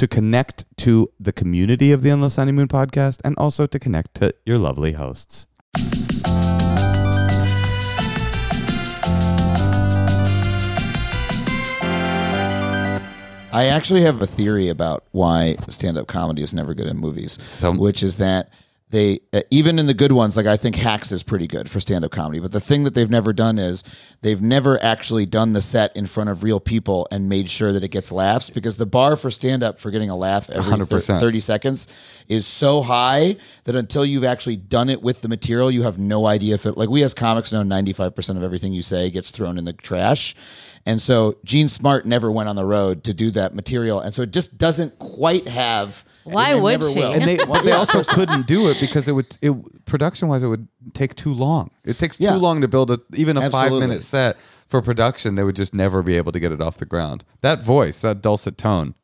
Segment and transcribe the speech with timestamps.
[0.00, 4.34] To connect to the community of the Endless Honeymoon podcast and also to connect to
[4.46, 5.46] your lovely hosts.
[13.52, 17.76] I actually have a theory about why stand-up comedy is never good in movies, 'em.
[17.76, 18.48] which is that
[18.90, 21.80] they uh, even in the good ones, like I think Hacks is pretty good for
[21.80, 23.84] stand-up comedy, but the thing that they've never done is
[24.22, 27.84] they've never actually done the set in front of real people and made sure that
[27.84, 31.20] it gets laughs because the bar for stand-up for getting a laugh every 100%.
[31.20, 35.82] 30 seconds is so high that until you've actually done it with the material, you
[35.82, 39.10] have no idea if it like we as comics know 95% of everything you say
[39.10, 40.34] gets thrown in the trash.
[40.86, 44.00] And so Jean Smart never went on the road to do that material.
[44.00, 47.00] And so it just doesn't quite have Why and would never she?
[47.00, 47.12] will.
[47.12, 50.66] And they, they also couldn't do it because it would, it, production wise, it would
[50.94, 51.70] take too long.
[51.84, 52.34] It takes too Yeah.
[52.36, 55.34] long to build a, even a five minute set for production.
[55.34, 57.24] They would just never be able to get it off the ground.
[57.42, 58.94] That voice, that dulcet tone.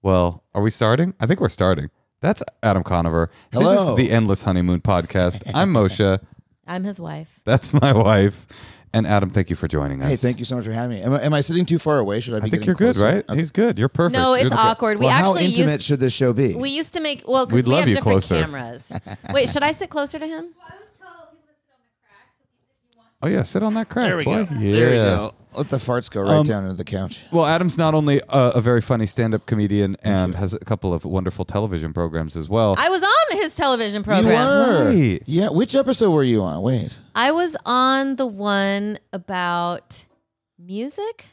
[0.00, 1.14] Well, are we starting?
[1.20, 1.90] I think we're starting.
[2.20, 3.30] That's Adam Conover.
[3.52, 3.70] Hello.
[3.72, 5.50] This is the Endless Honeymoon podcast.
[5.54, 6.20] I'm Moshe.
[6.66, 7.40] I'm his wife.
[7.44, 8.46] That's my wife.
[8.94, 10.08] And Adam, thank you for joining us.
[10.10, 11.02] Hey, thank you so much for having me.
[11.02, 12.20] Am I, am I sitting too far away?
[12.20, 13.24] Should I be I think you're good, right?
[13.26, 13.38] Okay.
[13.38, 13.78] He's good.
[13.78, 14.18] You're perfect.
[14.18, 14.98] No, You're it's the- awkward.
[14.98, 16.54] We Well, how actually intimate used should this show be?
[16.54, 18.34] we used to make well because we have different closer.
[18.40, 18.92] cameras.
[19.32, 20.50] Wait, should I sit closer to him?
[23.24, 24.08] Oh yeah, sit on that crack.
[24.08, 24.44] There we boy.
[24.44, 24.54] go.
[24.56, 24.72] Yeah.
[24.74, 25.34] There we go.
[25.54, 27.20] Let the farts go right Um, down into the couch.
[27.30, 31.04] Well, Adam's not only a, a very funny stand-up comedian and has a couple of
[31.04, 32.74] wonderful television programs as well.
[32.78, 34.24] I was on his television program.
[34.26, 34.84] You were.
[35.12, 35.22] Right.
[35.26, 35.50] Yeah.
[35.50, 36.62] Which episode were you on?
[36.62, 36.98] Wait.
[37.14, 40.06] I was on the one about
[40.58, 41.26] music.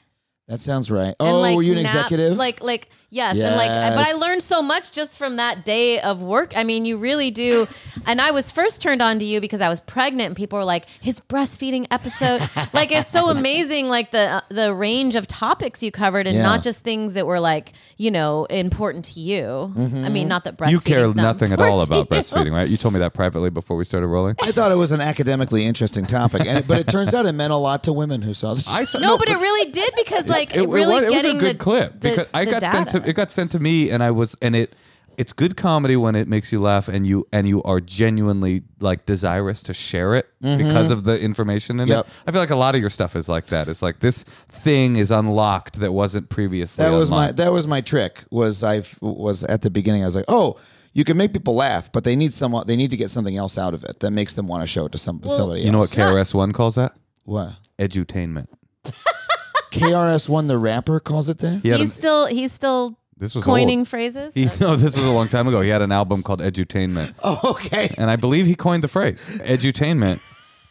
[0.47, 1.15] That sounds right.
[1.19, 2.35] and Oh, like were you an naps, executive?
[2.37, 6.21] Like, like yes, and like, but I learned so much just from that day of
[6.21, 6.53] work.
[6.55, 7.67] I mean, you really do.
[8.05, 10.65] And I was first turned on to you because I was pregnant, and people were
[10.65, 12.41] like, "His breastfeeding episode."
[12.73, 16.43] like, it's so amazing, like the uh, the range of topics you covered, and Yeah.
[16.43, 19.41] not just things that were like you know important to you.
[19.75, 20.05] Mm-hmm.
[20.05, 20.71] I mean, not that breastfeeding.
[20.71, 22.67] you care nothing at all about breastfeeding, right?
[22.69, 24.35] You told me that privately before we started rolling.
[24.41, 27.51] I thought it was an academically interesting topic, and but it turns out it meant
[27.53, 28.67] a lot to women who saw this.
[28.67, 31.05] I saw, No, but it really did because like it, it, really it was, it
[31.15, 33.09] was getting a good the, clip the- because I the got sent to data.
[33.09, 34.75] it got sent to me and I was and it
[35.17, 39.05] it's good comedy when it makes you laugh and you and you are genuinely like
[39.05, 40.57] desirous to share it mm-hmm.
[40.65, 42.05] because of the information in Yep.
[42.07, 42.13] it.
[42.25, 43.67] I feel like a lot of your stuff is like that.
[43.67, 46.85] It's like this thing is unlocked that wasn't previously.
[46.85, 48.23] that was my that was my trick.
[48.31, 50.03] Was I was at the beginning?
[50.03, 50.57] I was like, oh.
[50.91, 52.65] You can make people laugh, but they need someone.
[52.65, 54.87] They need to get something else out of it that makes them want to show
[54.87, 55.89] it to some somebody You know what.
[55.89, 56.93] KRS One calls that?
[57.25, 57.53] what?
[57.77, 58.47] Edutainment.
[59.71, 61.61] KRS One, the rapper, calls it that.
[61.63, 63.87] He had he's an- still he's still this was coining old.
[63.89, 64.33] phrases.
[64.33, 65.59] He, no, this was a long time ago.
[65.61, 67.13] He had an album called Edutainment.
[67.23, 67.93] Oh, okay.
[67.97, 70.21] and I believe he coined the phrase edutainment.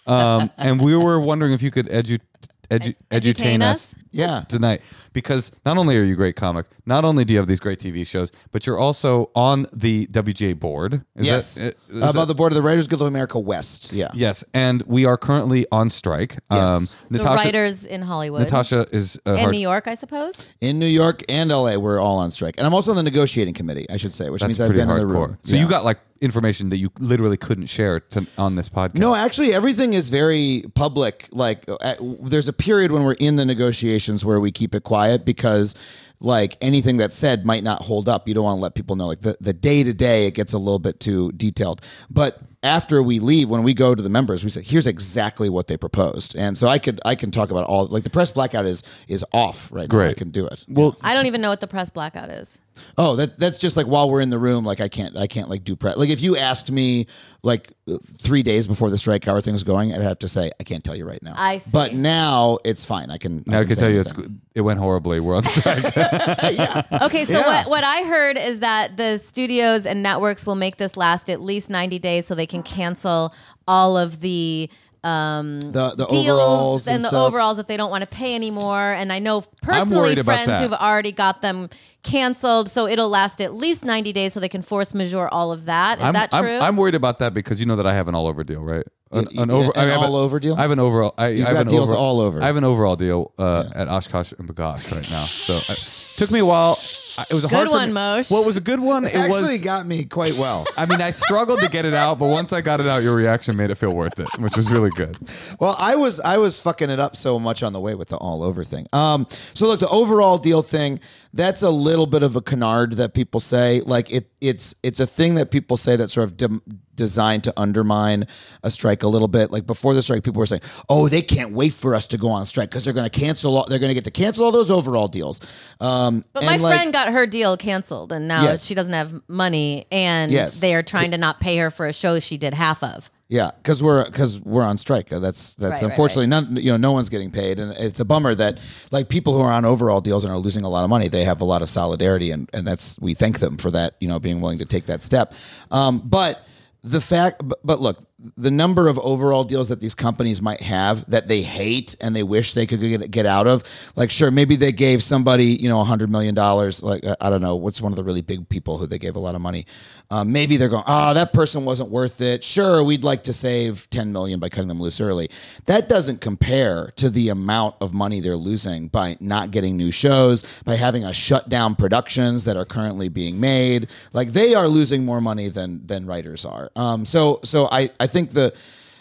[0.09, 2.21] Um, and we were wondering if you could edu-
[2.71, 3.95] edu- edutain edutain us us?
[4.11, 4.43] Yeah.
[4.49, 4.83] tonight
[5.13, 7.79] because not only are you a great comic, not only do you have these great
[7.79, 11.05] TV shows, but you're also on the WGA board.
[11.17, 11.55] Is yes.
[11.57, 13.93] that- is About that- the board of the Writers Guild of America West.
[13.93, 14.09] Yeah.
[14.15, 16.39] yes, and we are currently on strike.
[16.51, 16.97] Um, Yes.
[17.11, 18.43] The Natasha, writers in Hollywood.
[18.43, 20.43] Natasha is uh, and hard- New York, I suppose.
[20.61, 22.55] In New York and LA, we're all on strike.
[22.59, 24.91] And I'm also on the negotiating committee, I should say, which means I've pretty been
[24.91, 25.29] in the hardcore.
[25.29, 25.39] room.
[25.43, 25.63] So Yeah.
[25.63, 28.95] you got like information that you literally couldn't share to, on this podcast.
[28.95, 31.29] No, actually, everything is very public.
[31.33, 35.25] Like, uh, there's a period when we're in the negotiations where we keep it quiet
[35.25, 35.75] because,
[36.21, 38.29] like, anything that's said might not hold up.
[38.29, 39.07] You don't want to let people know.
[39.07, 41.81] Like, the, the day to day, it gets a little bit too detailed.
[42.11, 45.69] But after we leave, when we go to the members, we say, "Here's exactly what
[45.69, 48.67] they proposed," and so I could I can talk about all like the press blackout
[48.67, 49.99] is is off right now.
[49.99, 50.17] I Great.
[50.17, 50.65] can do it.
[50.69, 52.59] Well, I don't even know what the press blackout is.
[52.97, 55.49] Oh, that that's just like while we're in the room, like I can't I can't
[55.49, 55.97] like do press.
[55.97, 57.07] Like if you asked me
[57.43, 57.73] like
[58.19, 60.83] three days before the strike how are things going, I'd have to say I can't
[60.83, 61.35] tell you right now.
[61.37, 61.71] I see.
[61.73, 63.11] But now it's fine.
[63.11, 63.45] I can.
[63.47, 64.33] now I can say tell you it's anything.
[64.33, 64.41] good.
[64.57, 65.21] it went horribly.
[65.21, 65.85] We're on strike.
[67.03, 67.47] Okay, so Yeah.
[67.47, 71.41] what, what I heard is that the studios and networks will make this last at
[71.41, 73.35] least 90 days so they can cancel
[73.67, 74.69] all of the
[75.05, 77.27] um, the the deals overalls and, and, the stuff.
[77.29, 78.81] overalls that they don't want to pay anymore.
[78.93, 81.69] And I know personally friends who've already got them
[82.03, 85.67] canceled, so it'll last at least 90 days so they can force majeure all of
[85.67, 85.99] that.
[85.99, 86.59] Is I'm, that I'm- true?
[86.59, 88.85] I'm, worried about that because you know that I have an all over deal, right?
[89.11, 90.55] An, Y- an over, an I have a- all-over deal?
[90.55, 91.15] I have an overall.
[91.17, 92.43] I, I have got an deals overall- all over.
[92.43, 95.25] I have an overall deal uh, at Oshkosh and Bagosh right now.
[95.25, 95.79] So it
[96.17, 96.79] took me a while.
[97.19, 98.31] I- It was a Good hard one, me- Moshe.
[98.31, 99.05] Well, it was a good one.
[99.05, 99.63] It It actually was.
[99.63, 100.67] got me quite well.
[100.77, 103.15] I mean, I struggled to get it out, but once I got it out, your
[103.15, 105.19] reaction made it feel worth it, which was really good.
[105.61, 108.17] Well, I was I was fucking it up so much on the way with the
[108.17, 108.87] all over thing.
[108.93, 111.01] Um, so look, the overall deal thing,
[111.35, 113.81] that's a little bit of a canard that people say.
[113.81, 116.63] Like it, it's it's a thing that people say that sort of dem-
[116.99, 118.27] designed to undermine
[118.63, 119.51] a strike a little bit.
[119.51, 120.61] Like before the strike, people were saying,
[120.91, 123.57] "Oh, they can't wait for us to go on strike because they're going to cancel.
[123.57, 125.41] All, they're going to get to cancel all those overall deals."
[125.81, 128.65] Um, but my like, friend got her deal canceled, and now Yes.
[128.67, 130.61] she doesn't have money, and Yes.
[130.61, 133.11] they are trying to not pay her for a show she did half of.
[133.31, 135.13] Yeah, because we're because we're on strike.
[135.13, 136.57] Uh, That's that's Right, right, unfortunately none.
[136.57, 138.59] You know, no one's getting paid, and it's a bummer that
[138.91, 141.25] like people who are on overall deals and are losing a lot of money, they
[141.25, 143.97] have a lot of solidarity, and and that's we thank them for that.
[144.01, 145.35] You know, being willing to take that step.
[145.71, 146.43] Um, but
[146.91, 147.99] the fact, but, look,
[148.37, 152.25] the number of overall deals that these companies might have that they hate and they
[152.25, 153.63] wish they could get, get out of,
[153.95, 156.83] like sure, maybe they gave somebody you know a hundred million dollars.
[156.83, 159.15] Like uh, I don't know, what's one of the really big people who they gave
[159.15, 159.67] a lot of money.
[160.11, 162.43] Um, maybe they're going, oh, that person wasn't worth it.
[162.43, 165.29] Sure, we'd like to save 10 million by cutting them loose early.
[165.67, 170.45] That doesn't compare to the amount of money they're losing by not getting new shows,
[170.65, 173.89] by having a shut down productions that are currently being made.
[174.13, 176.71] Like they are losing more money than than writers are.
[176.75, 178.53] Um, so so I I think the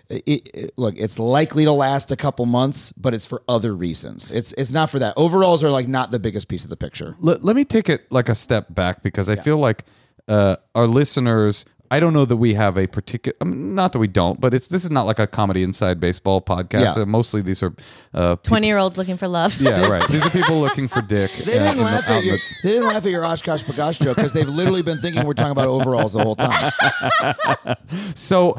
[0.09, 0.23] it,
[0.53, 4.31] it- look, it's likely to last a couple months, but it's for other reasons.
[4.31, 5.13] It's it's not for that.
[5.17, 7.15] Overalls are like not the biggest piece of the picture.
[7.19, 9.83] let, let me take it like a step back because I feel like
[10.27, 11.65] uh, our listeners.
[11.89, 13.35] I don't know that we have a particular.
[13.41, 15.99] I mean, not that we don't, but it's this is not like a comedy inside
[15.99, 16.95] baseball podcast.
[16.97, 17.03] Yeah.
[17.03, 17.73] Uh, mostly these are.
[18.13, 19.59] Uh, peop- 20 year olds looking for love.
[19.61, 20.07] yeah, right.
[20.09, 21.31] These are people looking for dick.
[21.31, 23.23] They uh, didn't in the- laugh out at your the- they didn't laugh at your
[23.23, 26.71] OshKosh B'gosh joke because they've literally been thinking we're talking about overalls the whole time.
[28.15, 28.57] So,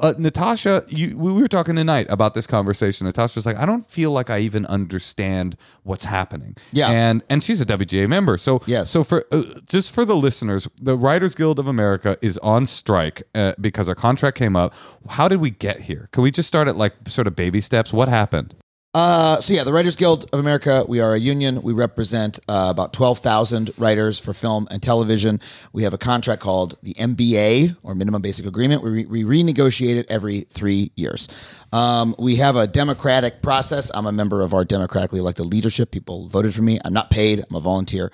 [0.00, 3.06] uh, Natasha, you, we were talking tonight about this conversation.
[3.06, 6.88] Natasha was like, "I don't feel like I even understand what's happening." Yeah.
[6.88, 8.38] and and she's a WGA member.
[8.38, 8.90] So, Yes.
[8.90, 13.22] So for uh, just for the listeners, the Writers Guild of America is on strike
[13.34, 14.74] uh, because our contract came up.
[15.08, 16.08] How did we get here?
[16.12, 17.92] Can we just start at like sort of baby steps?
[17.92, 18.54] What happened?
[18.94, 21.60] Uh, so yeah, the Writers Guild of America, we are a union.
[21.62, 25.40] We represent uh, about twelve thousand writers for film and television.
[25.74, 28.82] We have a contract called the MBA or Minimum Basic Agreement.
[28.82, 31.28] We, re- we renegotiate it every three years.
[31.70, 33.90] Um, we have a democratic process.
[33.94, 35.90] I'm a member of our democratically elected leadership.
[35.90, 36.78] People voted for me.
[36.82, 37.44] I'm not paid.
[37.48, 38.10] I'm a volunteer.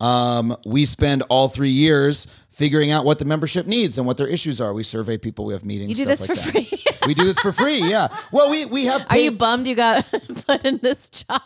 [0.00, 4.28] Um, we spend all three years figuring out what the membership needs and what their
[4.28, 4.72] issues are.
[4.72, 5.46] We survey people.
[5.46, 5.98] We have meetings.
[5.98, 6.78] You do stuff this like for that.
[6.78, 7.06] free.
[7.08, 7.78] we do this for free.
[7.82, 8.08] Yeah.
[8.30, 9.06] Well, we we have.
[9.10, 10.06] Are you bummed you got
[10.46, 11.42] put in this job?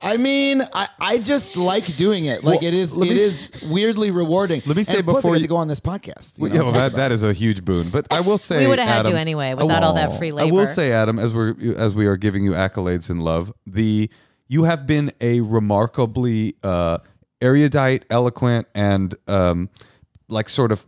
[0.00, 2.44] I mean, I, I just like doing it.
[2.44, 4.62] Like Well, it is let it me is weirdly rewarding.
[4.64, 6.38] Let me say and plus I before get you- to go on this podcast.
[6.38, 7.88] you Well, know, yeah, well, that, that is a huge boon.
[7.90, 10.30] But I will say, We would have had Adam, you anyway without all that free
[10.30, 10.48] labor.
[10.48, 14.08] I will say, Adam, as we're as we are giving you accolades and love, the
[14.46, 16.98] you have been a remarkably uh,
[17.40, 19.68] erudite, eloquent, and um,
[20.28, 20.86] like sort of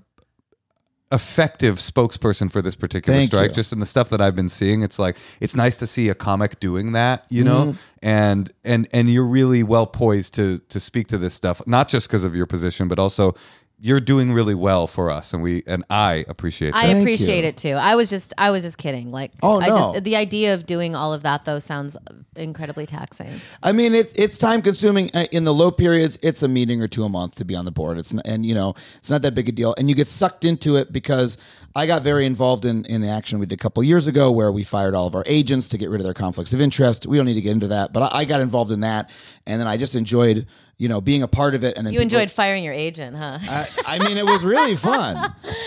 [1.13, 3.49] effective spokesperson for this particular Thank strike.
[3.49, 3.55] you.
[3.55, 6.15] Just in the stuff that I've been seeing, it's like it's nice to see a
[6.15, 7.79] comic doing that, you know, Mm-hmm.
[8.03, 12.07] and and and you're really well poised to to speak to this stuff, not just
[12.09, 13.35] because of your position, but also
[13.83, 16.77] you're doing really well for us, and we and I appreciate that.
[16.79, 17.49] I Thank appreciate you.
[17.49, 17.73] it too.
[17.73, 19.11] I was just I was just kidding.
[19.11, 19.77] Like Oh, I no.
[19.93, 21.97] just the idea of doing all of that though sounds
[22.37, 23.29] incredibly taxing.
[23.63, 26.19] I mean, it, it's time consuming Uh, in the low periods.
[26.23, 27.97] It's a meeting or two a month to be on the board.
[27.99, 30.45] It's n- and you know it's not that big a deal, and you get sucked
[30.45, 31.39] into it because
[31.75, 34.53] I got very involved in in the action we did a couple years ago where
[34.53, 37.07] we fired all of our agents to get rid of their conflicts of interest.
[37.07, 39.11] We don't need to get into that, but I, I got involved in that,
[39.47, 40.47] and then I just enjoyed
[40.81, 41.77] you know being a part of it.
[41.77, 43.39] And then You people- enjoyed firing your agent, huh?
[43.43, 45.17] I, I mean, it was really fun.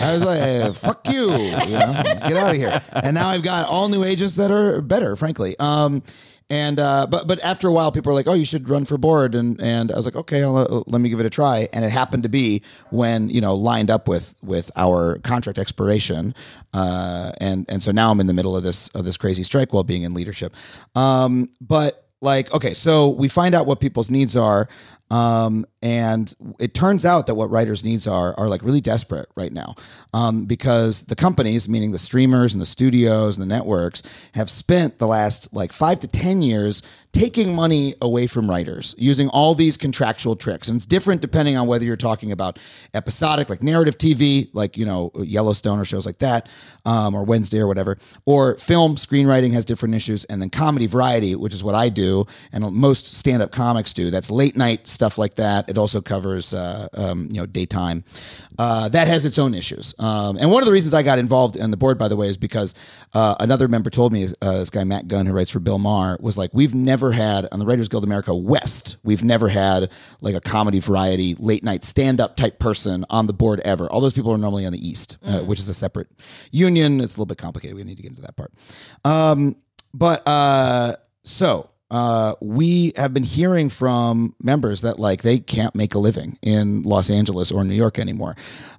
[0.00, 2.82] I was like, hey, "Fuck you," you know, get out of here.
[2.92, 5.54] And now I've got all new agents that are better, frankly.
[5.58, 6.02] Um,
[6.50, 8.98] and uh, but but after a while, people were like, "Oh, you should run for
[8.98, 11.68] board," and and I was like, "Okay, I'll, uh, let me give it a try."
[11.72, 16.34] And it happened to be when you know lined up with with our contract expiration,
[16.74, 19.72] uh, and and so now I'm in the middle of this of this crazy strike
[19.72, 20.54] while being in leadership.
[20.94, 24.66] Um, but like okay so we find out what people's needs are
[25.10, 29.52] um, and it turns out that what writers needs are are like really desperate right
[29.52, 29.74] now.
[30.12, 34.02] Um, because the companies meaning the streamers and the studios and the networks
[34.34, 36.82] have spent the last like five to ten years
[37.12, 40.66] taking money away from writers using all these contractual tricks.
[40.66, 42.58] And it's different depending on whether you're talking about
[42.92, 46.48] episodic like narrative tv like you know yellowstone or shows like that
[46.84, 51.36] um, or wednesday or whatever or film screenwriting has different issues and then comedy variety
[51.36, 54.10] which is what i do and most stand-up comics do.
[54.10, 55.68] That's late night stuff like that.
[55.68, 58.04] It also covers uh, um, you know daytime.
[58.58, 59.94] Uh, that has its own issues.
[59.98, 62.28] Um, and one of the reasons i got involved in the board by the way
[62.28, 62.74] is because
[63.12, 66.16] uh, another member told me uh, this guy matt gunn who writes for bill maher
[66.20, 70.34] was like we've never had on the writers guild america west we've never had like
[70.34, 73.90] a comedy variety late night stand-up type person on the board ever.
[73.90, 76.08] All those people are normally on the east uh, which is a separate
[76.50, 77.00] union.
[77.00, 77.76] It's a little bit complicated.
[77.76, 78.52] We need to get into that part.
[79.04, 79.56] Um,
[79.92, 85.94] but uh, so uh, we have been hearing from members that like they can't make
[85.94, 88.34] a living in Los Angeles or New York anymore.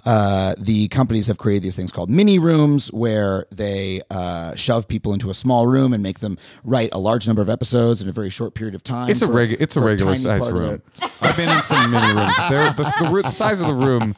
[0.06, 5.14] Uh, the companies have created these things called mini rooms where they uh, shove people
[5.14, 8.12] into a small room and make them write a large number of episodes in a
[8.12, 9.10] very short period of time.
[9.10, 10.82] It's a for- regu- It's a regular size room.
[11.22, 12.38] I've been in some mini rooms.
[12.50, 14.14] They're, the, the, the size of the room.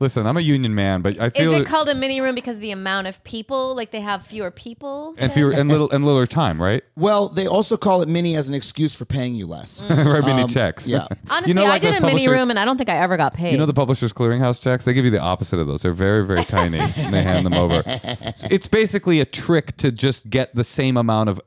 [0.00, 2.34] Listen, I'm a union man, but I feel Is feel it called a mini room
[2.34, 3.76] because of the amount of people?
[3.76, 5.14] Like they have fewer people?
[5.18, 6.82] and fewer and little and littler time, right?
[6.96, 9.82] Well, they also call it mini as an excuse for paying you less.
[9.90, 10.86] right, mini um, checks.
[10.86, 11.06] yeah.
[11.30, 12.88] Honestly, You know, I like did those a mini publisher- room and I don't think
[12.88, 13.52] I ever got paid.
[13.52, 14.84] You know the Publishers Clearinghouse checks?
[14.84, 15.82] They give you the opposite of those.
[15.82, 17.82] They're very, very tiny, and they hand them over.
[17.86, 21.40] It's basically a trick to just get the same amount of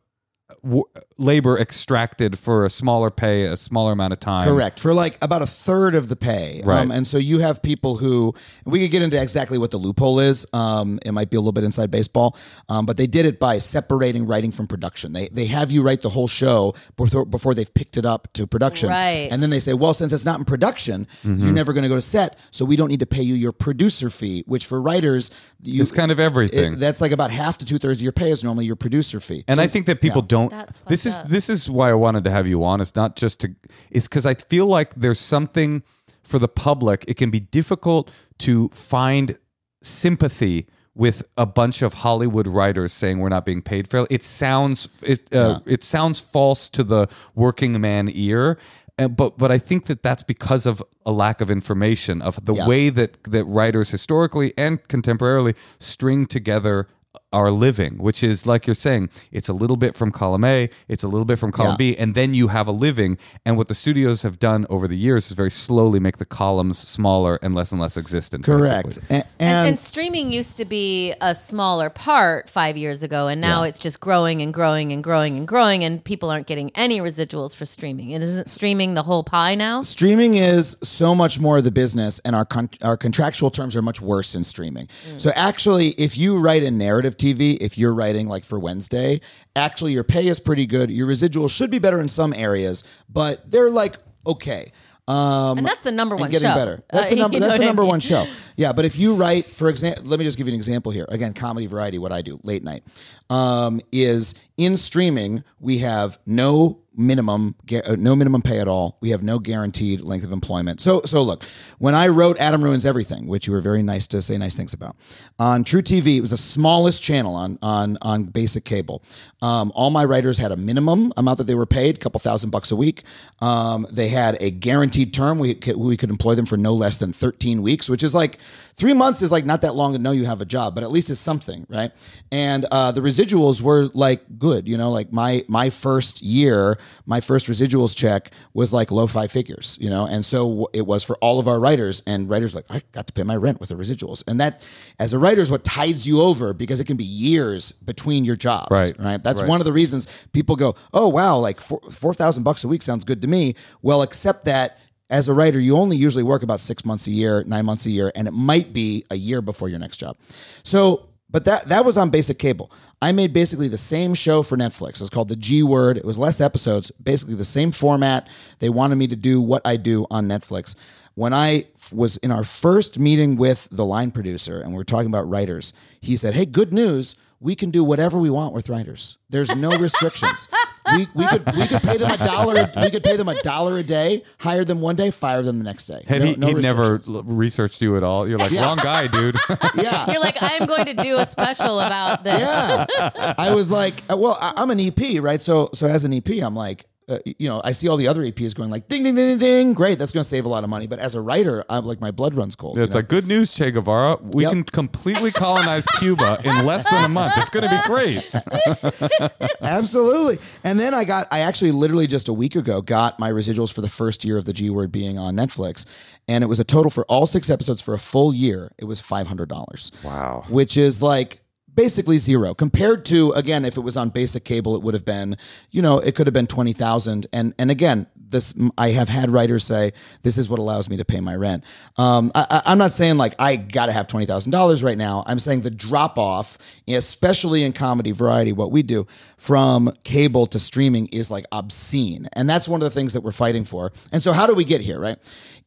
[0.64, 0.84] w-
[1.18, 4.48] labor extracted for a smaller pay, a smaller amount of time.
[4.48, 4.80] Correct.
[4.80, 6.62] For like about a third of the pay.
[6.64, 6.80] Right.
[6.80, 8.34] Um, and so you have people who,
[8.66, 10.46] we could get into exactly what the loophole is.
[10.54, 12.38] Um, it might be a little bit inside baseball,
[12.70, 15.14] um, but they did it by separating writing from production.
[15.14, 18.48] They, they have you write the whole show before, before they've picked it up to
[18.48, 18.90] production.
[18.90, 19.28] Right.
[19.32, 21.96] And then they say, well, since it's not in production, you're never going to go
[21.96, 22.38] to set.
[22.52, 25.92] So we don't need to pay you your producer fee, which for writers, you, It's
[25.92, 26.74] kind of everything.
[26.74, 29.20] it- that's like about half to two thirds of your pay is normally your producer
[29.20, 29.44] fee.
[29.48, 30.28] And So I think that people yeah.
[30.28, 30.37] don't.
[30.50, 31.28] Fucked this is up.
[31.28, 32.82] this is why I wanted to have you on.
[32.82, 33.48] It's not just to.
[33.92, 35.84] Is because I feel like there's something
[36.24, 37.06] for the public.
[37.08, 39.38] It can be difficult to find
[39.82, 44.08] sympathy with a bunch of Hollywood writers saying we're not being paid fairly.
[44.10, 48.58] It sounds it uh, it sounds false to the working man ear.
[49.00, 52.56] Uh, but but I think that that's because of a lack of information of the
[52.56, 52.68] Yeah.
[52.68, 56.88] way that that writers historically and contemporarily string together
[57.34, 61.04] our living, which is like you're saying, it's a little bit from column A, it's
[61.04, 61.78] a little bit from column Yeah.
[61.94, 63.18] B, and then you have a living.
[63.46, 66.78] And what the studios have done over the years is very slowly make the columns
[66.78, 68.46] smaller and less and less existent.
[68.46, 68.98] Correct.
[68.98, 73.42] And, and, and, and streaming used to be a smaller part five years ago, and
[73.42, 73.70] now Yeah.
[73.70, 77.54] it's just growing and growing and growing and growing, and people aren't getting any residuals
[77.56, 78.12] for streaming.
[78.12, 79.82] It isn't streaming the whole pie now.
[79.82, 83.82] streaming is so much more of the business and our con- our contractual terms are
[83.82, 84.88] much worse in streaming.
[85.10, 85.20] Mm.
[85.20, 89.22] So actually if you write a narrative TV, if you're writing like for Wednesday,
[89.56, 90.90] actually your pay is pretty good.
[90.92, 94.72] Your residual should be better in some areas, but they're like okay.
[95.08, 96.56] Um And that's the number one getting show.
[96.56, 96.84] better.
[96.92, 97.36] That's Uh, the number.
[97.36, 97.88] you know That's the I mean?
[97.88, 98.26] one show.
[98.58, 101.06] Yeah, but if you write, for example, let me just give you an example here.
[101.10, 101.98] Again, comedy variety.
[101.98, 102.84] What I do late night
[103.30, 105.44] um, is in streaming.
[105.62, 108.98] We have no minimum, uh, no minimum pay at all.
[109.02, 110.82] We have no guaranteed length of employment.
[110.82, 111.44] So, so look,
[111.78, 114.74] when I wrote Adam ruins everything, which you were very nice to say nice things
[114.74, 114.96] about
[115.40, 119.04] on truTV, it was the smallest channel on on on basic cable.
[119.42, 122.50] Um, all my writers had a minimum amount that they were paid, a couple thousand
[122.50, 123.04] bucks a week.
[123.40, 125.38] Um, they had a guaranteed term.
[125.40, 128.40] We could, we could employ them for no less than 13 weeks, which is like
[128.76, 130.92] three months is like not that long to know you have a job, but at
[130.92, 131.92] least it's something, right?
[132.32, 137.20] And uh, the residuals were like good, you know, like my my first year my
[137.20, 141.18] first residuals check was like low five figures, you know, and so it was for
[141.18, 142.02] all of our writers.
[142.06, 144.62] And writers like, I got to pay my rent with the residuals, and that,
[145.00, 148.36] as a writer, is what tides you over because it can be years between your
[148.36, 148.98] jobs, Right.
[149.00, 149.24] Right.
[149.24, 149.50] That's Right.
[149.50, 152.82] one of the reasons people go, oh wow, like four four thousand bucks a week
[152.82, 153.56] sounds good to me.
[153.82, 154.78] Well, except that.
[155.10, 157.90] As a writer, you only usually work about six months a year, nine months a
[157.90, 160.18] year, and it might be a year before your next job.
[160.64, 162.72] So but that that was on basic cable.
[163.02, 164.96] I made basically the same show for Netflix.
[164.96, 165.98] It was called The G Word.
[165.98, 168.28] It was less episodes, basically the same format.
[168.60, 170.76] They wanted me to do what I do on Netflix.
[171.16, 175.08] When I was in our first meeting with the line producer and we were talking
[175.08, 177.16] about writers, he said, "Hey, good news.
[177.40, 179.18] We can do whatever we want with writers.
[179.30, 180.48] There's no restrictions.
[180.96, 182.68] we, we could we could pay them a dollar.
[182.82, 184.24] We could pay them a dollar a day.
[184.40, 186.02] Hire them one day, fire them the next day.
[186.08, 188.28] Had No- he, no he never researched you at all?
[188.28, 189.36] You're like, wrong guy, dude.
[189.76, 190.12] Yeah.
[190.12, 192.40] You're like, I'm going to do a special about this.
[192.40, 193.34] Yeah.
[193.38, 195.42] I was like, uh, well, I- I'm an EP, right?
[195.42, 198.22] So, so as an EP, I'm like, uh, you know, I see all the other
[198.22, 199.74] EPs going like, ding, ding, ding, ding, ding.
[199.74, 200.88] Great, that's going to save a lot of money.
[200.88, 202.78] But as a writer, I'm like, my blood runs cold.
[202.78, 203.00] It's you know?
[203.00, 204.18] like, good news, Che Guevara.
[204.34, 204.52] We Yep.
[204.52, 207.34] can completely colonize Cuba in less than a month.
[207.38, 209.32] It's going to be great.
[209.62, 210.40] Absolutely.
[210.64, 213.82] And then I got, I actually literally just a week ago got my residuals for
[213.82, 215.86] the first year of the G Word being on Netflix.
[216.28, 218.74] And it was a total for all six episodes for a full year.
[218.78, 220.04] It was $500.
[220.04, 220.44] Wow.
[220.50, 221.42] Which is like
[221.78, 225.38] basically zero compared to, again, if it was on basic cable, it would have been,
[225.72, 227.28] you know, it could have been 20,000.
[227.32, 231.06] And, and again, this, I have had writers say, this is what allows me to
[231.06, 231.64] pay my rent.
[231.98, 235.24] Um, I, I'm not saying like I got to have $20,000 right now.
[235.26, 236.58] I'm saying the drop off,
[236.88, 239.08] especially in comedy variety, what we do
[239.38, 242.28] from cable to streaming is like obscene.
[242.34, 243.92] And that's one of the things that we're fighting for.
[244.12, 245.18] And so, how do we get here, right?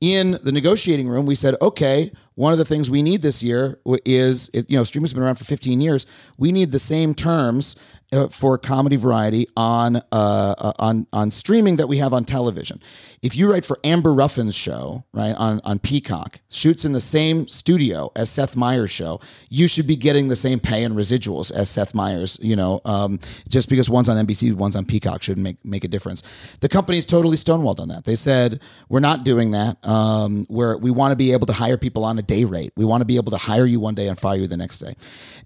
[0.00, 3.78] In the negotiating room, we said, okay, one of the things we need this year
[4.06, 6.06] is, you know, streaming's been around for 15 years.
[6.38, 7.76] We need the same terms
[8.12, 12.80] uh, for comedy variety on uh, uh, on on streaming that we have on television.
[13.22, 17.46] If you write for Amber Ruffin's show, right on on Peacock, shoots in the same
[17.48, 21.70] studio as Seth Meyers' show, you should be getting the same pay and residuals as
[21.70, 22.38] Seth Meyers.
[22.42, 25.88] You know, um, just because one's on NBC, one's on Peacock shouldn't make make a
[25.88, 26.22] difference.
[26.60, 28.04] The company's totally stonewalled on that.
[28.04, 29.76] They said we're not doing that.
[29.86, 32.72] Um, where we want to be able to hire people on a day rate.
[32.76, 34.78] We want to be able to hire you one day and fire you the next
[34.78, 34.94] day.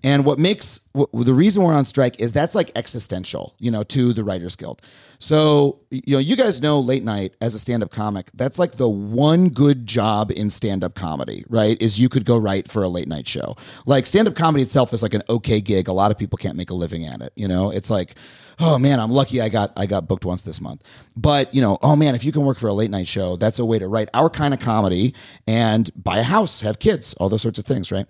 [0.03, 3.83] And what makes what, the reason we're on strike is that's like existential, you know,
[3.85, 4.83] to the Writers Guild.
[5.19, 8.89] So, you know, you guys know late night as a stand-up comic, that's like the
[8.89, 11.81] one good job in stand-up comedy, right?
[11.81, 13.57] Is you could go write for a late night show.
[13.87, 15.89] Like stand-up comedy itself is like an okay gig.
[15.89, 17.71] A lot of people can't make a living at it, you know?
[17.71, 18.17] It's like,
[18.61, 20.83] oh man, I'm lucky I got I got booked once this month.
[21.17, 23.59] But, you know, oh man, if you can work for a late night show, that's
[23.59, 25.15] a way to write our kind of comedy
[25.47, 28.07] and buy a house, have kids, all those sorts of things, right?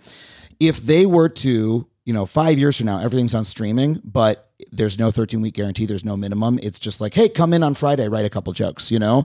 [0.61, 4.99] If they were to you know, five years from now, everything's on streaming, but there's
[4.99, 5.87] no 13 week guarantee.
[5.87, 6.59] There's no minimum.
[6.63, 9.25] It's just like, hey, come in on Friday, write a couple jokes, you know?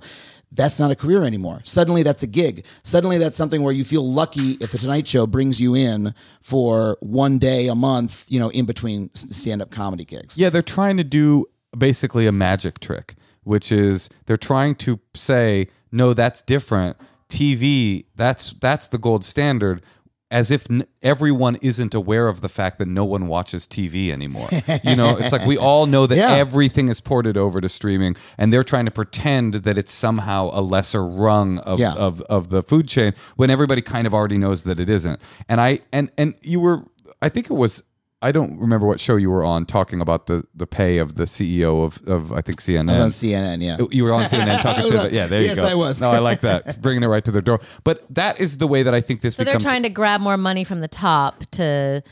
[0.51, 1.61] That's not a career anymore.
[1.63, 2.65] Suddenly that's a gig.
[2.83, 6.97] Suddenly that's something where you feel lucky if the Tonight Show brings you in for
[7.01, 10.37] one day a month, you know, in between stand up comedy gigs.
[10.37, 11.45] Yeah, they're trying to do
[11.77, 13.13] basically a magic trick,
[13.43, 16.97] which is they're trying to say, no, that's different.
[17.29, 19.83] TV, that's that's the gold standard.
[20.31, 24.47] As if n- everyone isn't aware of the fact that no one watches TV anymore.
[24.83, 26.35] You know, it's like we all know that Yeah.
[26.35, 30.61] everything is ported over to streaming, and they're trying to pretend that it's somehow a
[30.61, 31.93] lesser rung of, Yeah.
[31.93, 35.19] of of the food chain when everybody kind of already knows that it isn't.
[35.47, 36.83] And I and and you were,
[37.23, 37.81] I think it was.
[38.21, 41.23] I don't remember what show you were on talking about the, the pay of the
[41.23, 42.89] CEO of, of I think CNN.
[42.89, 43.77] I was on CNN, yeah.
[43.91, 44.93] You were on CNN talking shit.
[44.93, 45.63] About, yeah, there Yes, you go.
[45.63, 46.01] Yes, I was.
[46.01, 46.81] No, I like that.
[46.81, 47.61] Bringing it right to their door.
[47.85, 50.37] But that is the way that I think this So they're trying to grab more
[50.37, 52.03] money from the top to.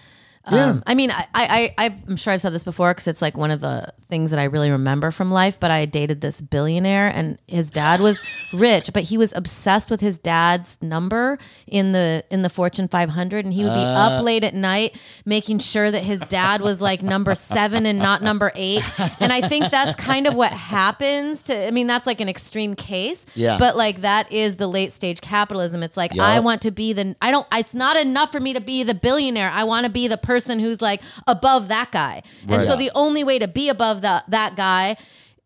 [0.48, 0.80] Um, Yeah.
[0.88, 3.52] I mean, I, I, I, I'm sure I've said this before because it's like one
[3.52, 5.60] of the things that I really remember from life.
[5.60, 8.22] But I dated this billionaire, and his dad was
[8.54, 13.44] rich, but he was obsessed with his dad's number in the in the Fortune 500,
[13.46, 17.02] and he would be up late at night making sure that his dad was like
[17.04, 18.84] number seven and not number eight.
[19.20, 21.68] And I think that's kind of what happens to.
[21.68, 23.26] I mean, that's like an extreme case.
[23.36, 23.58] Yeah.
[23.58, 25.84] But like that is the late stage capitalism.
[25.84, 26.24] It's like Yeah.
[26.24, 28.94] I want to be the I don't it's not enough for me to be the
[28.94, 29.50] billionaire.
[29.52, 32.22] I want to be the person who's like above that guy.
[32.44, 32.68] And Right.
[32.68, 34.98] so the only way to be above that that guy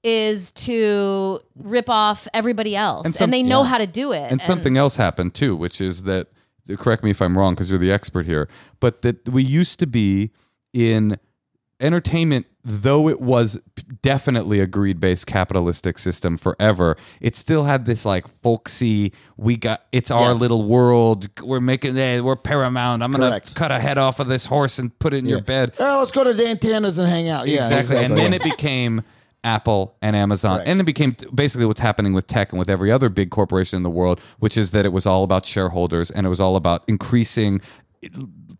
[0.03, 3.05] is to rip off everybody else.
[3.05, 4.31] And some- they know how to do it.
[4.31, 6.27] and something else happened too, which is that,
[6.77, 8.47] correct me if I'm wrong because you're the expert here,
[8.79, 10.31] but that we used to be
[10.73, 11.17] in
[11.79, 13.59] entertainment, though it was
[14.01, 19.83] definitely a greed based capitalistic system forever, it still had this like folksy, we got,
[19.91, 20.39] it's our Yes.
[20.39, 21.27] little world.
[21.43, 23.03] We're making, hey, we're paramount.
[23.03, 25.41] I'm going to cut a head off of this horse and put it in your
[25.41, 25.73] bed.
[25.79, 27.47] Oh, let's go to the antennas and hang out.
[27.47, 27.97] Yeah, exactly.
[27.97, 29.01] And then it became
[29.43, 30.57] Apple and Amazon.
[30.57, 30.69] Correct.
[30.69, 33.81] And it became basically what's happening with tech and with every other big corporation in
[33.83, 36.83] the world, which is that it was all about shareholders and it was all about
[36.87, 37.59] increasing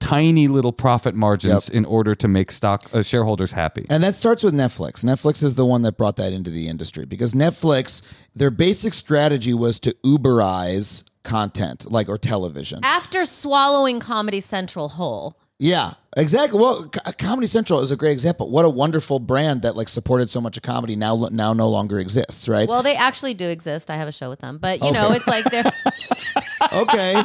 [0.02, 3.86] tiny little profit margins in order to make stock uh, shareholders happy.
[3.90, 5.06] And that starts with Netflix.
[5.06, 8.02] Netflix is the one that brought that into the industry because Netflix,
[8.36, 12.80] their basic strategy was to Uberize content, like or television.
[12.84, 15.38] After swallowing Comedy Central whole.
[15.60, 16.60] Yeah, exactly.
[16.60, 18.50] Well, Co- Comedy Central is a great example.
[18.50, 22.00] What a wonderful brand that like supported so much of comedy now now no longer
[22.00, 22.68] exists, right?
[22.68, 23.90] Well, they actually do exist.
[23.92, 25.64] I have a show with them, but you know, it's like they're
[26.74, 27.24] okay,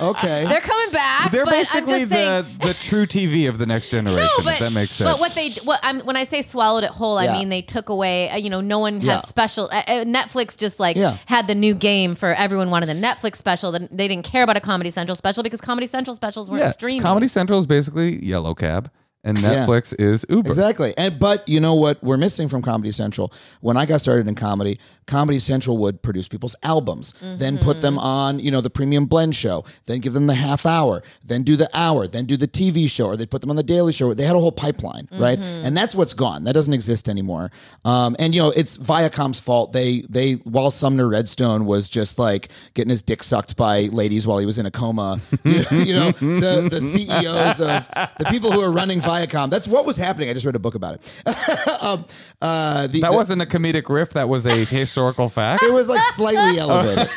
[0.00, 0.44] okay.
[0.46, 1.30] they're coming back.
[1.30, 4.58] They're but I'm basically just saying, the, the truTV of the next generation, No, if
[4.58, 5.10] that makes sense.
[5.10, 7.32] But what they, what I'm, when I say swallowed it whole, I Yeah.
[7.38, 8.30] mean they took away.
[8.30, 9.20] uh, You know, no one has Yeah.
[9.22, 9.64] special.
[9.72, 11.16] Uh, uh, Netflix just like Yeah.
[11.26, 13.72] had the new game for everyone wanted the Netflix special.
[13.72, 16.70] Then they didn't care about a Comedy Central special because Comedy Central specials weren't yeah,
[16.70, 17.02] streaming.
[17.02, 18.90] Comedy Central is basically Yellow Cab,
[19.24, 19.66] and Yeah.
[19.66, 20.48] Netflix is Uber.
[20.48, 20.94] Exactly.
[20.96, 23.32] And but you know what we're missing from Comedy Central?
[23.60, 27.98] When I got started in comedy, Comedy Central would produce people's albums, then put them
[27.98, 31.56] on, you know, the premium blend show, then give them the half hour, then do
[31.56, 34.12] the hour, then do the TV show, or they put them on the daily show.
[34.14, 35.38] They had a whole pipeline, right?
[35.38, 36.44] And that's what's gone.
[36.44, 37.50] That doesn't exist anymore.
[37.84, 39.72] Um, and you know, it's Viacom's fault.
[39.72, 44.38] They they while Sumner Redstone was just like getting his dick sucked by ladies while
[44.38, 47.88] he was in a coma, you know, you know the the CEOs of
[48.18, 49.50] the people who are running Viacom.
[49.50, 50.28] That's what was happening.
[50.30, 51.22] I just read a book about it.
[51.82, 52.04] um,
[52.42, 54.10] uh, the, That the- wasn't a comedic riff.
[54.14, 54.64] That was a
[54.96, 55.62] historical fact.
[55.62, 57.10] it was like slightly elevated,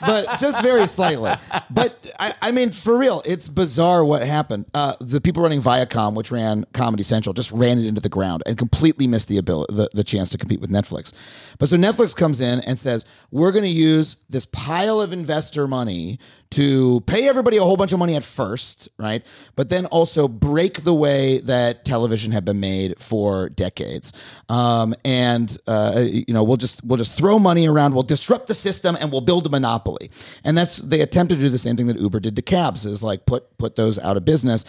[0.00, 1.32] but just very slightly.
[1.68, 4.66] But I, I mean, for real, it's bizarre what happened.
[4.74, 8.44] Uh, the people running Viacom, which ran Comedy Central, just ran it into the ground
[8.46, 11.12] and completely missed the ability, the, the chance to compete with Netflix.
[11.58, 15.66] But so Netflix comes in and says, "We're going to use this pile of investor
[15.66, 16.20] money."
[16.54, 19.26] To pay everybody a whole bunch of money at first, right?
[19.56, 24.12] But then also break the way that television had been made for decades,
[24.48, 28.54] um, and uh, you know we'll just we'll just throw money around, we'll disrupt the
[28.54, 30.12] system, and we'll build a monopoly.
[30.44, 33.02] And that's they attempted to do the same thing that Uber did to cabs, is
[33.02, 34.64] like put put those out of business.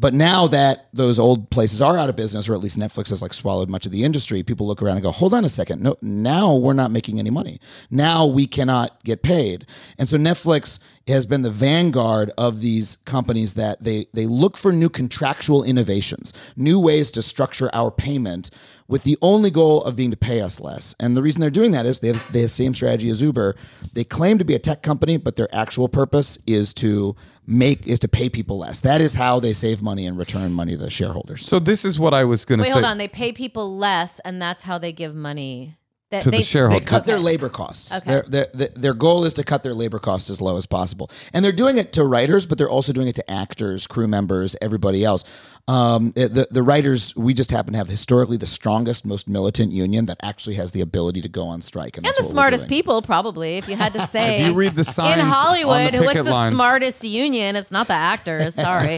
[0.00, 3.20] But now that those old places are out of business, or at least Netflix has
[3.20, 5.82] like swallowed much of the industry, people look around and go, "Hold on a second,
[5.82, 7.58] no, now we're not making any money.
[7.90, 9.66] Now we cannot get paid."
[9.98, 14.72] And so Netflix has been the vanguard of these companies that they they look for
[14.72, 18.50] new contractual innovations, new ways to structure our payment
[18.88, 20.94] with the only goal of being to pay us less.
[20.98, 23.20] And the reason they're doing that is they have, they have the same strategy as
[23.20, 23.54] Uber.
[23.92, 27.14] They claim to be a tech company, but their actual purpose is to
[27.46, 28.80] make is to pay people less.
[28.80, 31.44] That is how they save money and return money to the shareholders.
[31.44, 32.72] So this is what I was going to Wait, say.
[32.72, 32.98] hold on.
[32.98, 35.76] They pay people less, and that's how they give money.
[36.10, 36.82] That To the they, shareholder.
[36.82, 37.94] They cut their labor costs.
[37.94, 38.10] Okay.
[38.10, 41.10] Their, their, their, their goal is to cut their labor costs as low as possible.
[41.34, 44.56] And they're doing it to writers, but they're also doing it to actors, crew members,
[44.62, 45.24] everybody else.
[45.68, 50.06] Um, the, the writers, we just happen to have historically the strongest, most militant union
[50.06, 51.98] that actually has the ability to go on strike.
[51.98, 54.40] And, And the smartest people, probably, if you had to say.
[54.40, 57.54] If you read the signs in on the Hollywood, what's picket the line- smartest union?
[57.54, 58.54] It's not the actors.
[58.68, 58.96] Sorry.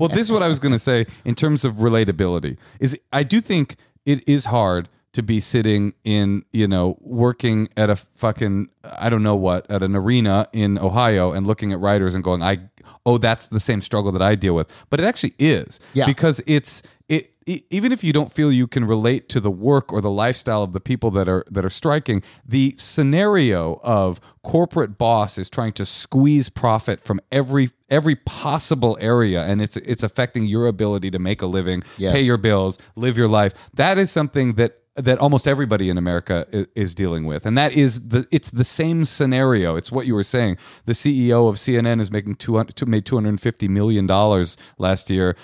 [0.00, 2.58] well, this is what I was going to say in terms of relatability.
[2.80, 7.88] Is I do think it is hard to be sitting in, you know, working at
[7.90, 12.14] a fucking I don't know what at an arena in Ohio and looking at writers
[12.14, 12.58] and going, I
[13.06, 14.68] oh, that's the same struggle that I deal with.
[14.90, 16.06] But it actually is Yeah.
[16.06, 17.32] because it's it.
[17.46, 20.62] e- Even if you don't feel you can relate to the work or the lifestyle
[20.62, 25.72] of the people that are that are striking, the scenario of corporate boss is trying
[25.74, 31.18] to squeeze profit from every every possible area and it's it's affecting your ability to
[31.18, 32.14] make a living Yes.
[32.14, 36.46] pay your bills live your life that is something that that almost everybody in America
[36.74, 37.46] is, dealing with.
[37.46, 39.74] And that is the it's the same scenario.
[39.74, 40.56] It's what you were saying.
[40.84, 45.36] The CEO of CNN is making 200 made 250 million dollars last year.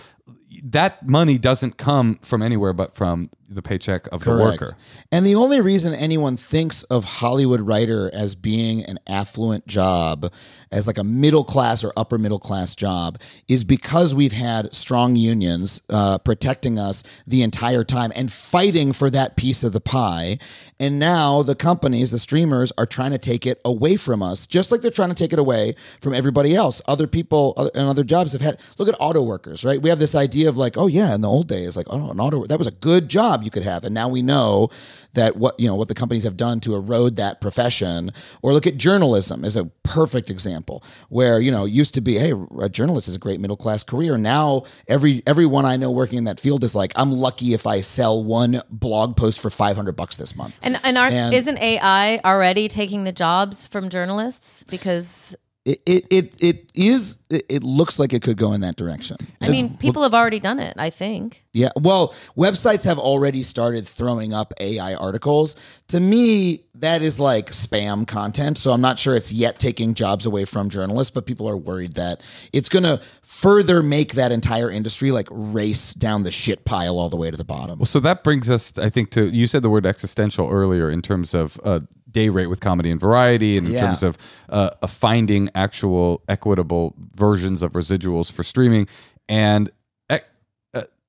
[0.63, 4.77] That money doesn't come from anywhere but from the paycheck of the worker
[5.11, 10.33] And the only reason anyone thinks of Hollywood writer as being an affluent job,
[10.71, 15.17] as like a middle class or upper middle class job, is because we've had strong
[15.17, 20.39] unions uh, protecting us the entire time and fighting for that piece of the pie.
[20.79, 24.71] And now the companies, the streamers, are trying to take it away from us, just
[24.71, 26.81] like they're trying to take it away from everybody else.
[26.87, 28.61] Other people uh, and other jobs have had.
[28.79, 29.83] Look at auto workers, right?
[29.83, 32.21] We have this idea of like, oh yeah, in the old days, like, oh, an
[32.21, 34.69] auto that was a good job you could have, and now we know
[35.15, 38.13] that what you know what the companies have done to erode that profession.
[38.43, 42.15] Or look at journalism as a perfect example, where you know it used to be,
[42.19, 44.17] hey, a journalist is a great middle class career.
[44.17, 47.81] Now every everyone I know working in that field is like, I'm lucky if I
[47.81, 50.59] sell one blog post for 500 bucks this month.
[50.63, 54.65] And and aren't, And- isn't AI already taking the jobs from journalists?
[54.71, 55.37] Because
[55.71, 59.17] it it it, it is it, it looks like it could go in that direction.
[59.41, 60.75] I mean, people have already done it.
[60.77, 61.45] I think.
[61.53, 65.57] Yeah, well, websites have already started throwing up AI articles.
[65.89, 68.57] To me, that is like spam content.
[68.59, 71.95] So I'm not sure it's yet taking jobs away from journalists, but people are worried
[71.95, 76.99] that it's going to further make that entire industry like race down the shit pile
[76.99, 77.79] all the way to the bottom.
[77.81, 81.03] Well, so that brings us, I think, to you said the word existential earlier in
[81.03, 81.81] terms of uh,
[82.13, 83.81] day rate with comedy and variety, and in Yeah.
[83.87, 84.17] terms of
[84.49, 88.87] uh, finding actual equitable versions of residuals for streaming,
[89.29, 89.71] and
[90.09, 90.19] uh,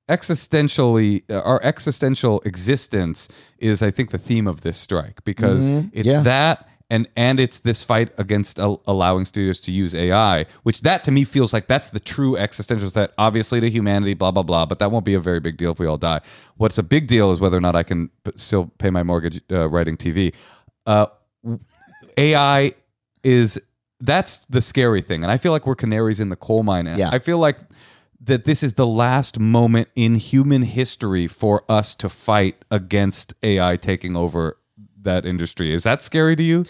[0.08, 5.78] existentially, uh, our existential existence is, I think, the theme of this strike because it's
[5.82, 6.08] Mm-hmm.
[6.08, 6.20] Yeah.
[6.22, 6.68] that.
[6.90, 11.10] And, and it's this fight against al- allowing studios to use AI, which that to
[11.10, 13.14] me feels like that's the true existential threat.
[13.16, 15.78] Obviously to humanity, blah blah blah, but that won't be a very big deal if
[15.78, 16.20] we all die.
[16.58, 19.40] What's a big deal is whether or not I can p- still pay my mortgage
[19.50, 20.34] uh, writing TV.
[20.86, 21.06] Uh,
[22.16, 22.72] AI
[23.22, 23.60] is
[24.00, 26.86] that's the scary thing, and I feel like we're canaries in the coal mine.
[26.96, 27.10] Yeah.
[27.12, 27.58] I feel like
[28.24, 33.76] that this is the last moment in human history for us to fight against AI
[33.76, 34.58] taking over
[35.00, 35.72] that industry.
[35.72, 36.64] Is that scary to you?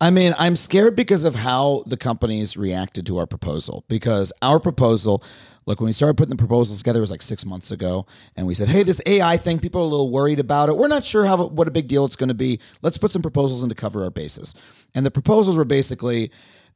[0.00, 3.84] I mean, I'm scared because of how the companies reacted to our proposal.
[3.88, 5.24] Because our proposal,
[5.66, 8.06] look, when we started putting the proposals together, it was like six months ago,
[8.36, 10.76] and we said, "Hey, this AI thing, people are a little worried about it.
[10.76, 12.60] We're not sure how what a big deal it's going to be.
[12.80, 14.54] Let's put some proposals in to cover our bases."
[14.94, 16.30] And the proposals were basically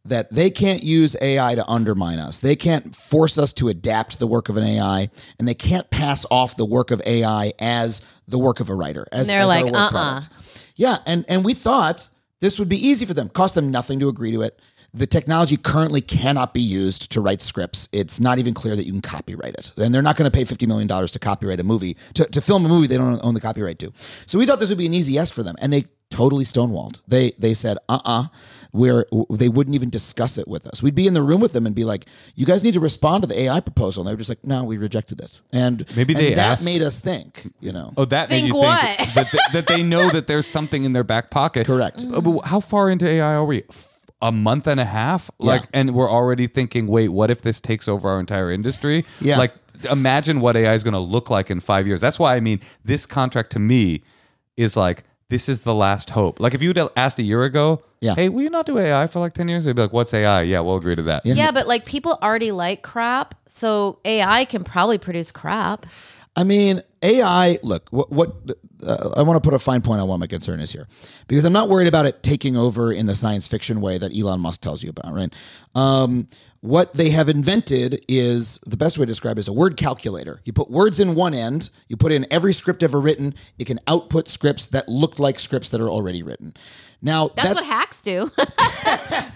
[0.05, 2.41] that they can't use AI to undermine us.
[2.41, 6.27] They can't force us to adapt the work of an AI, and they can't pass
[6.29, 9.07] off the work of AI as the work of a writer.
[9.13, 10.23] As, they're as like, work "Uh-uh."
[10.75, 12.09] Yeah, and and we thought
[12.43, 13.29] this would be easy for them.
[13.29, 14.59] Cost them nothing to agree to it.
[14.93, 17.89] The technology currently cannot be used to write scripts.
[17.93, 19.73] It's not even clear that you can copyright it.
[19.79, 22.67] And they're not going to pay $50 million to copyright a movie, to, to film
[22.67, 23.93] a movie they don't own the copyright to.
[24.27, 25.55] So we thought this would be an easy yes for them.
[25.61, 27.01] And they totally stonewalled.
[27.09, 28.25] They they said, uh uh
[28.73, 30.83] where they wouldn't even discuss it with us.
[30.83, 33.23] We'd be in the room with them and be like, "You guys need to respond
[33.23, 36.15] to the AI proposal." And they were just like, "No, we rejected it." And Maybe
[36.15, 37.53] and they that asked- made us think.
[37.61, 38.97] You know, Oh, that Think made you what?
[38.97, 41.67] think that, th- that they know that there's something in their back pocket.
[41.67, 42.05] Correct.
[42.13, 43.63] Uh, but How far into AI are we?
[44.23, 45.31] a month and a half?
[45.41, 49.05] Like, and we're already thinking, wait, what if this takes over our entire industry?
[49.21, 49.37] Yeah.
[49.37, 49.53] Like,
[49.91, 52.01] imagine what AI is going to look like in five years.
[52.01, 54.05] That's why I mean, this contract to me
[54.57, 55.03] is like,
[55.33, 56.41] this is the last hope.
[56.41, 58.15] Like, if you'd asked a year ago, Yeah.
[58.15, 59.65] hey, will you not do AI for like 10 years?
[59.65, 60.43] They'd be like, what's AI?
[60.43, 61.25] Yeah, we'll agree to that.
[61.25, 61.35] Yeah.
[61.35, 65.87] Yeah, but like people already like crap, so AI can probably produce crap.
[66.37, 67.59] I mean, AI.
[67.63, 68.35] Look, what, what
[68.87, 70.87] uh, I want to put a fine point on what my concern is here,
[71.29, 74.41] because I'm not worried about it taking over in the science fiction way that Elon
[74.41, 75.15] Musk tells you about.
[75.15, 75.33] Right?
[75.75, 76.29] Um,
[76.63, 80.41] what they have invented is the best way to describe it is a word calculator.
[80.45, 83.35] You put words in one end, you put in every script ever written.
[83.59, 86.55] It can output scripts that look like scripts that are already written.
[87.03, 88.31] Now That's that, what hacks do,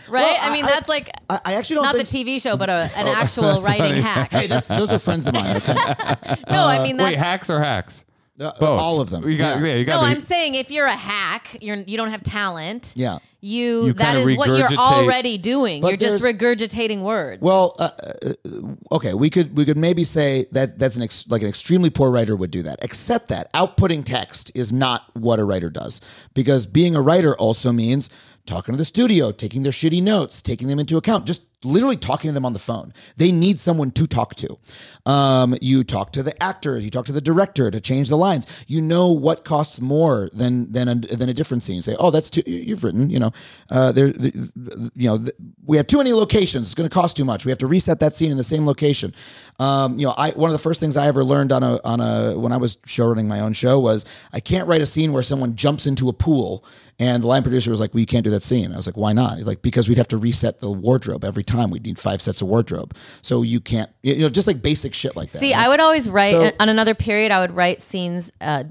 [0.09, 0.39] right?
[0.41, 2.03] I mean, I- that's like I, I actually don't not the.
[2.05, 4.31] TV show, but a, an oh, actual writing hack.
[4.31, 5.57] hey, that's those are friends of mine.
[5.57, 5.75] Okay,
[6.49, 8.05] no, I uh, mean that's Wait, hacks or hacks?
[8.39, 8.81] Uh, Both.
[8.81, 9.29] all of them.
[9.29, 9.67] You got, Yeah.
[9.67, 9.75] yeah.
[9.77, 10.07] you got no.
[10.07, 12.93] I'm saying if you're a hack, you're you don't have talent.
[12.97, 13.19] Yeah.
[13.41, 15.81] You, You that what you're already doing.
[15.81, 17.41] But you're just regurgitating words.
[17.43, 17.91] Well, uh,
[18.25, 18.51] uh,
[18.93, 22.11] okay, we could we could maybe say that that's an ex- like an extremely poor
[22.11, 22.79] writer would do that.
[22.83, 26.01] Except that outputting text is not what a writer does
[26.35, 28.11] because being a writer also means
[28.47, 32.29] talking to the studio, taking their shitty notes, taking them into account, just literally talking
[32.29, 32.93] to them on the phone.
[33.17, 34.59] They need someone to talk to.
[35.05, 38.47] Um, you talk to the actors, you talk to the director to change the lines.
[38.67, 41.83] You know what costs more than than a, than a different scene.
[41.83, 42.43] say, oh, that's too.
[42.47, 43.33] You've written, you know,
[43.71, 45.25] uh, there, you know,
[45.65, 46.69] we have too many locations.
[46.69, 47.45] It's going to cost too much.
[47.45, 49.15] We have to reset that scene in the same location.
[49.59, 52.01] Um, you know, I one of the first things I ever learned on a on
[52.01, 55.23] a when I was showrunning my own show was I can't write a scene where
[55.23, 56.65] someone jumps into a pool.
[56.99, 58.97] And the line producer was like, "Well, you can't do that scene." I was like,
[58.97, 61.71] "Why not?" He's like, "Because we'd have to reset the wardrobe every time.
[61.71, 62.95] We'd need five sets of wardrobe.
[63.21, 65.67] So you can't, you know, just like basic shit like that." See, right?
[65.67, 67.33] I would always write So- on another period.
[67.33, 68.65] I would write scenes uh,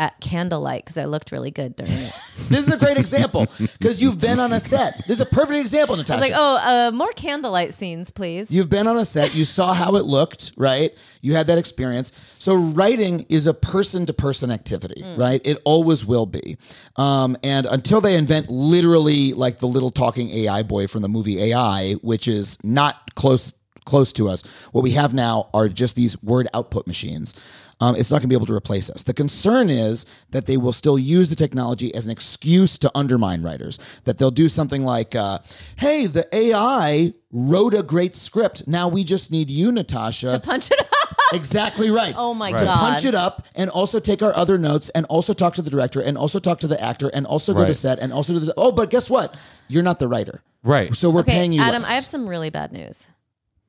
[0.00, 2.12] at candlelight because I looked really good during it.
[2.48, 3.46] This is a great example
[3.78, 4.96] because you've been on a set.
[5.06, 6.20] This is a perfect example, I Natasha.
[6.20, 8.50] was like, oh, uh, more candlelight scenes, please.
[8.50, 10.90] You've been on a set, you saw how it looked, right?
[11.20, 12.10] You had that experience.
[12.40, 15.40] So writing is a person to person activity, right?
[15.44, 16.56] It always will be.
[16.96, 21.40] Um, and until they invent literally like the little talking AI boy from the movie
[21.52, 26.20] AI, which is not close close to us, what we have now are just these
[26.22, 27.34] word output machines.
[27.80, 29.02] Um, it's not going to be able to replace us.
[29.04, 33.42] The concern is that they will still use the technology as an excuse to undermine
[33.42, 33.78] writers.
[34.04, 35.38] That they'll do something like, uh,
[35.76, 38.66] "Hey, the AI wrote a great script.
[38.68, 40.86] Now we just need you, Natasha." To punch it up.
[41.32, 42.14] exactly right.
[42.18, 42.78] Oh my to God.
[42.78, 46.00] punch it up and also take our other notes and also talk to the director
[46.00, 48.50] and also talk to the actor and also go to set and also do this.
[48.56, 49.34] Oh, but guess what?
[49.68, 50.42] You're not the writer.
[50.62, 50.94] Right.
[50.94, 51.90] So we're Okay, paying you Adam, less.
[51.90, 53.08] I have some really bad news.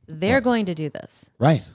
[0.08, 1.30] They're going to do this.
[1.40, 1.70] right.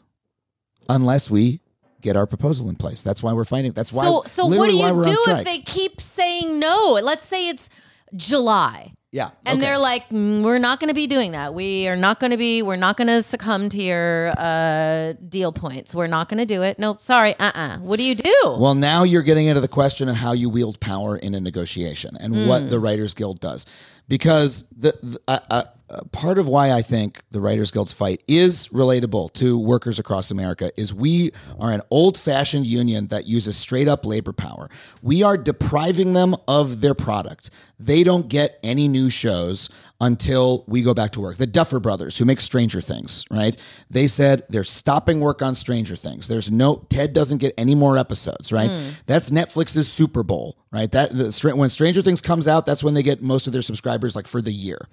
[0.89, 1.61] Unless we
[2.07, 3.03] get our proposal in place.
[3.03, 3.73] That's why we're fighting.
[3.73, 4.05] That's why.
[4.05, 6.99] so, so what do you do if they keep saying no?
[7.03, 7.69] Let's say it's
[8.15, 8.93] July.
[9.13, 9.31] Yeah.
[9.47, 9.61] And okay.
[9.67, 11.55] they're like, "Mm, we're not going to be doing that.
[11.55, 15.53] We are not going to be, we're not going to succumb to your uh, deal
[15.53, 15.95] points.
[15.95, 16.79] We're not going to do it.
[16.79, 17.35] Nope, sorry.
[17.39, 18.35] Uh uh What do you do?
[18.45, 22.17] Well, now you're getting into the question of how you wield power in a negotiation
[22.21, 22.47] and Hmm.
[22.49, 23.65] what the Writers Guild does.
[24.09, 28.23] Because the, the uh, uh, uh, part of why I think the Writers Guild's fight
[28.27, 33.57] is relatable to workers across America is we are an old fashioned union that uses
[33.57, 34.69] straight up labor power.
[35.01, 37.51] We are depriving them of their product.
[37.79, 39.69] They don't get any new shows
[40.01, 41.37] until we go back to work.
[41.37, 43.57] The Duffer Brothers, who make Stranger Things, right?
[43.91, 46.27] They said they're stopping work on Stranger Things.
[46.27, 48.71] There's no Ted doesn't get any more episodes, right?
[49.07, 50.91] That's Netflix's Super Bowl, right?
[50.91, 54.17] That the, when Stranger Things comes out, that's when they get most of their subscribers,
[54.17, 54.87] like for the year.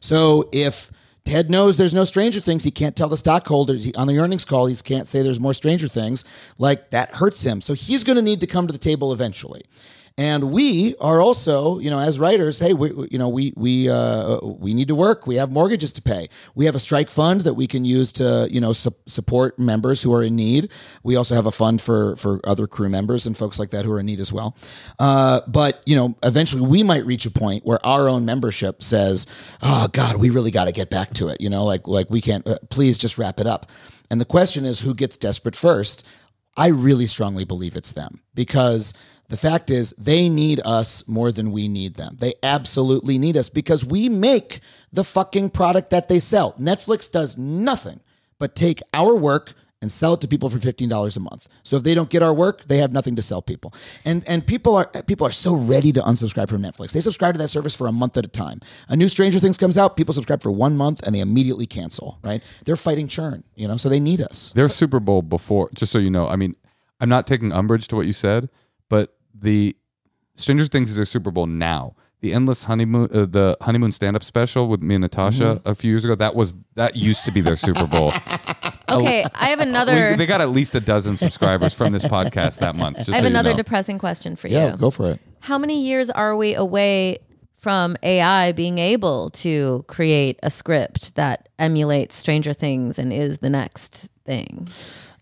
[0.00, 0.90] So if
[1.24, 2.64] Ted knows there's no Stranger Things.
[2.64, 4.66] He can't tell the stockholders he, on the earnings call.
[4.66, 6.24] He can't say there's more Stranger Things.
[6.56, 7.60] Like that hurts him.
[7.60, 9.62] So he's going to need to come to the table eventually.
[10.18, 14.40] And we are also, you know, as writers, hey, we, you know, we we uh,
[14.42, 15.28] we need to work.
[15.28, 16.26] We have mortgages to pay.
[16.56, 20.02] We have a strike fund that we can use to, you know, su- support members
[20.02, 20.72] who are in need.
[21.04, 23.92] We also have a fund for for other crew members and folks like that who
[23.92, 24.56] are in need as well.
[24.98, 29.28] Uh, but you know, eventually we might reach a point where our own membership says,
[29.62, 32.20] "Oh God, we really got to get back to it." You know, like like we
[32.20, 32.44] can't.
[32.44, 33.70] Uh, please just wrap it up.
[34.10, 36.04] And the question is, who gets desperate first?
[36.56, 38.92] I really strongly believe it's them because
[39.28, 42.16] the fact is they need us more than we need them.
[42.18, 44.60] They absolutely need us because we make
[44.92, 46.52] the fucking product that they sell.
[46.54, 48.00] Netflix does nothing
[48.38, 51.46] but take our work and sell it to people for $15 a month.
[51.62, 53.72] So if they don't get our work, they have nothing to sell people.
[54.04, 56.92] And and people are people are so ready to unsubscribe from Netflix.
[56.92, 58.60] They subscribe to that service for a month at a time.
[58.88, 62.18] A new Stranger Things comes out, people subscribe for 1 month and they immediately cancel,
[62.24, 62.42] right?
[62.64, 64.50] They're fighting churn, you know, so they need us.
[64.52, 66.56] Their Super Bowl before, just so you know, I mean,
[66.98, 68.48] I'm not taking umbrage to what you said,
[68.88, 69.76] but the
[70.34, 71.94] Stranger Things is their Super Bowl now.
[72.20, 76.04] The endless honeymoon, uh, the honeymoon stand-up special with me and Natasha a few years
[76.04, 76.16] ago.
[76.16, 78.12] That was that used to be their Super Bowl.
[78.90, 80.16] Okay, I have We- another.
[80.16, 82.96] they got at least a dozen subscribers from this podcast that month.
[82.96, 83.56] Just I have so you another know.
[83.58, 84.76] depressing question for Yeah, you.
[84.78, 85.20] go for it.
[85.40, 87.18] How many years are we away
[87.54, 93.50] from AI being able to create a script that emulates Stranger Things and is the
[93.50, 94.68] next thing?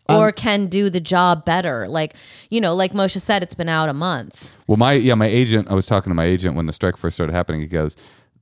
[0.08, 1.88] Um, Or can do the job better?
[1.88, 2.14] Like,
[2.50, 4.52] you know, like Moshe said, it's been out a month.
[4.66, 5.68] Well, my yeah, my agent.
[5.70, 7.60] I was talking to my agent when the strike first started happening.
[7.60, 7.96] He goes,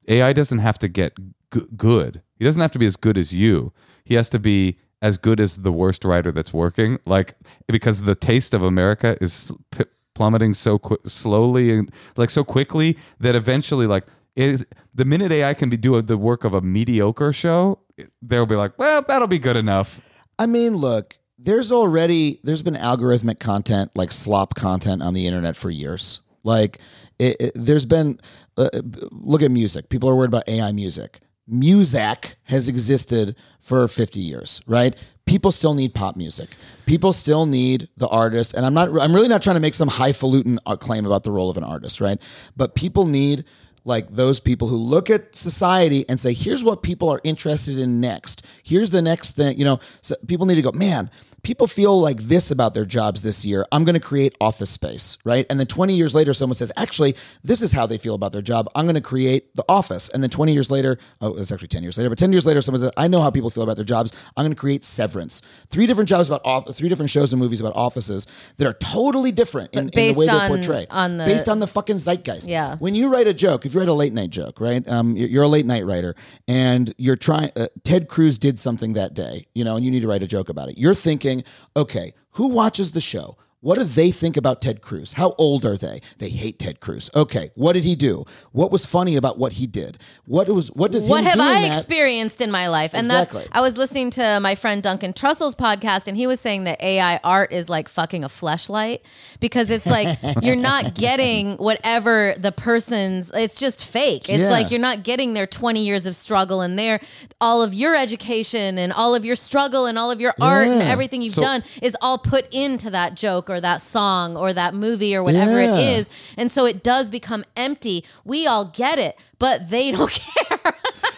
[0.09, 1.17] AI doesn't have to get
[1.53, 2.23] g- good.
[2.39, 3.73] He doesn't have to be as good as you.
[4.05, 6.99] He has to be as good as the worst writer that's working.
[7.07, 7.35] Like
[7.69, 12.97] because the taste of America is p- plummeting so qu- slowly and like so quickly
[13.21, 14.05] that eventually, like
[14.37, 17.79] is the minute AI can be do the work of a mediocre show,
[18.21, 20.01] they'll be like, well, that'll be good enough.
[20.39, 25.57] I mean, look, there's already there's been algorithmic content like slop content on the internet
[25.57, 26.21] for years.
[26.43, 26.79] Like
[27.19, 28.19] it, it- there's been
[28.57, 28.69] uh,
[29.11, 29.89] look at music.
[29.89, 31.21] People are worried about AI music.
[31.51, 34.97] Muzak has existed for 50 years, right?
[35.27, 36.49] People still need pop music.
[36.87, 38.89] People still need the artist, and I'm not.
[39.01, 41.65] I'm really not trying to make some highfalutin uh, claim about the role of an
[41.65, 42.21] artist, right?
[42.57, 43.45] But people need
[43.87, 48.01] like those people who look at society and say, here's what people are interested in
[48.01, 48.47] next.
[48.63, 49.59] Here's the next thing.
[49.59, 51.11] You know, so people need to go, man,
[51.45, 53.65] people feel like this about their jobs this year.
[53.71, 55.47] I'm going to create office space, right?
[55.49, 58.43] And then 20 years later, someone says, actually, this is how they feel about their
[58.43, 58.69] job.
[58.75, 60.09] I'm going to create the office.
[60.09, 62.61] And then 20 years later, oh, it's actually 10 years later, but 10 years later,
[62.63, 64.13] someone says, I know how people feel about their jobs.
[64.37, 65.43] I'm going to create Severance.
[65.69, 68.27] Three different jobs about off, three different shows and movies about offices
[68.57, 70.87] that are totally different in, in the way they on- portray.
[70.91, 72.49] on the- based on the fucking zeitgeist.
[72.49, 72.77] Yeah.
[72.79, 74.87] When you write a joke, if you write a late night joke, right?
[74.89, 76.15] Um, you're you're a late night writer,
[76.49, 77.51] and you're trying.
[77.57, 80.27] Uh, Ted Cruz did something that day, you know, and you need to write a
[80.27, 80.79] joke about it.
[80.79, 81.34] You're thinking,
[81.77, 83.37] okay, who watches the show?
[83.65, 85.15] What do they think about Ted Cruz?
[85.15, 86.01] How old are they?
[86.19, 87.09] They hate Ted Cruz.
[87.17, 88.27] Okay, what did he do?
[88.53, 89.97] What was funny about what he did?
[90.27, 92.93] What was what does he what have I that- experienced in my life?
[92.93, 93.41] And Exactly.
[93.45, 96.83] that's I was listening to my friend Duncan Trussell's podcast, and he was saying that
[96.83, 99.01] AI art is like fucking a fleshlight
[99.41, 103.31] because it's like you're not getting whatever the person's.
[103.33, 104.29] It's just fake.
[104.29, 104.51] It's Yeah.
[104.51, 107.01] like you're not getting their 20 years of struggle and their
[107.41, 110.83] all of your education and all of your struggle and all of your art and
[110.83, 114.75] everything you've So- done is all put into that joke or that song or that
[114.75, 115.77] movie or whatever Yeah.
[115.77, 116.11] it is.
[116.37, 118.05] And so it does become empty.
[118.25, 120.75] We all get it, but they don't care.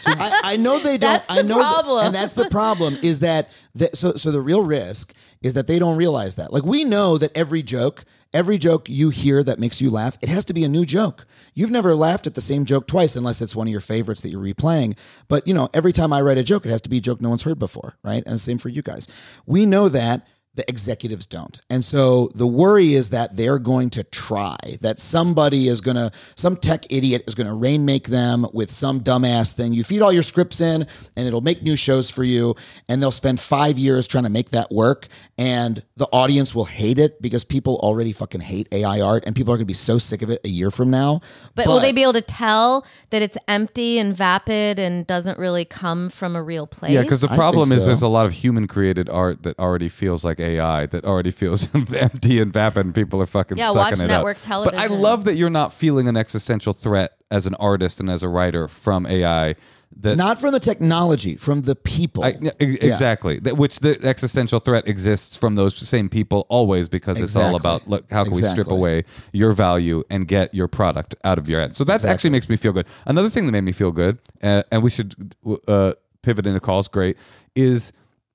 [0.08, 1.10] I, I know they don't.
[1.10, 2.06] That's the I know, problem.
[2.06, 2.96] and that's the problem.
[3.02, 4.12] Is that, that so?
[4.12, 5.12] So the real risk
[5.42, 6.52] is that they don't realize that.
[6.52, 10.28] Like we know that every joke, every joke you hear that makes you laugh, it
[10.28, 11.26] has to be a new joke.
[11.54, 14.28] You've never laughed at the same joke twice unless it's one of your favorites that
[14.30, 14.96] you're replaying.
[15.26, 17.20] But you know, every time I write a joke, it has to be a joke
[17.20, 18.22] no one's heard before, right?
[18.24, 19.08] And the same for you guys.
[19.44, 20.24] We know that
[20.56, 21.60] the executives don't.
[21.70, 26.10] And so the worry is that they're going to try, that somebody is going to,
[26.34, 29.74] some tech idiot is going to rainmake them with some dumbass thing.
[29.74, 32.54] You feed all your scripts in and it'll make new shows for you.
[32.88, 35.08] And they'll spend five years trying to make that work.
[35.36, 39.52] And the audience will hate it because people already fucking hate AI art and people
[39.52, 41.20] are going to be so sick of it a year from now.
[41.54, 45.66] But, will they be able to tell that it's empty and vapid and doesn't really
[45.66, 46.92] come from a real place?
[46.92, 49.88] Yeah, because the problem think is there's a lot of human created art that already
[49.88, 53.98] feels like AI, that already feels empty and vapid, and people are fucking Yeah, sucking
[53.98, 54.42] watch it network up.
[54.42, 54.78] television.
[54.78, 58.22] But I love that you're not feeling an existential threat as an artist and as
[58.22, 59.54] a writer from AI.
[59.98, 62.22] That not from the technology, from the people.
[62.24, 63.38] I, yeah, e- exactly.
[63.38, 67.56] That, which the existential threat exists from those same people always because it's all Exactly.
[67.56, 68.76] about look, how can we strip Exactly.
[68.76, 71.74] away your value and get your product out of your ad.
[71.74, 72.86] So that actually makes me feel good.
[73.06, 75.34] Another thing that made me feel good, uh, and we should
[75.66, 76.88] uh, pivot into calls.
[76.88, 77.16] Great
[77.54, 77.92] is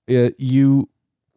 [0.10, 0.88] uh, you.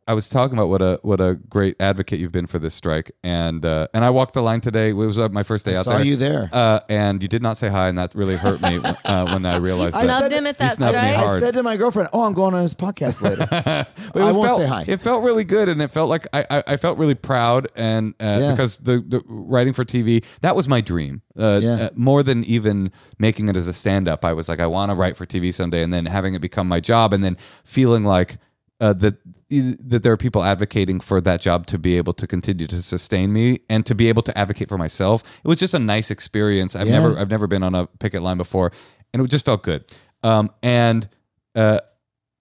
[0.07, 3.11] I was talking about what a what a great advocate you've been for this strike,
[3.23, 4.91] and uh, and I walked the line today.
[4.91, 6.05] It was uh, my first day I out saw there.
[6.05, 6.51] you there.
[6.53, 9.57] uh, and you did not say hi, and that really hurt me uh, when I
[9.57, 10.19] realized I that.
[10.19, 11.17] Snubbed him at he that snubbed me strike.
[11.17, 11.43] hard.
[11.43, 13.47] I said to my girlfriend, "Oh, I'm going on his podcast later."
[14.13, 14.85] But I it won't felt, say hi.
[14.87, 18.13] It felt really good, and it felt like I, I, I felt really proud, and
[18.21, 18.51] uh, Yeah.
[18.51, 21.23] because the, the writing for TV that was my dream.
[21.37, 21.73] Uh, Yeah.
[21.75, 24.91] uh, more than even making it as a stand up, I was like, I want
[24.91, 28.05] to write for TV someday, and then having it become my job, and then feeling
[28.05, 28.37] like
[28.81, 29.15] uh, that
[29.61, 33.33] that there are people advocating for that job to be able to continue to sustain
[33.33, 35.23] me and to be able to advocate for myself.
[35.45, 36.75] It was just a nice experience.
[36.77, 37.01] I've Yeah.
[37.01, 38.73] never I've never been on a picket line before,
[39.13, 39.85] and it just felt good.
[40.23, 41.09] Um, and
[41.55, 41.81] uh,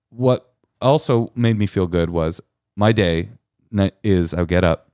[0.10, 2.42] what also made me feel good was
[2.76, 3.30] my day
[4.04, 4.90] is I get up,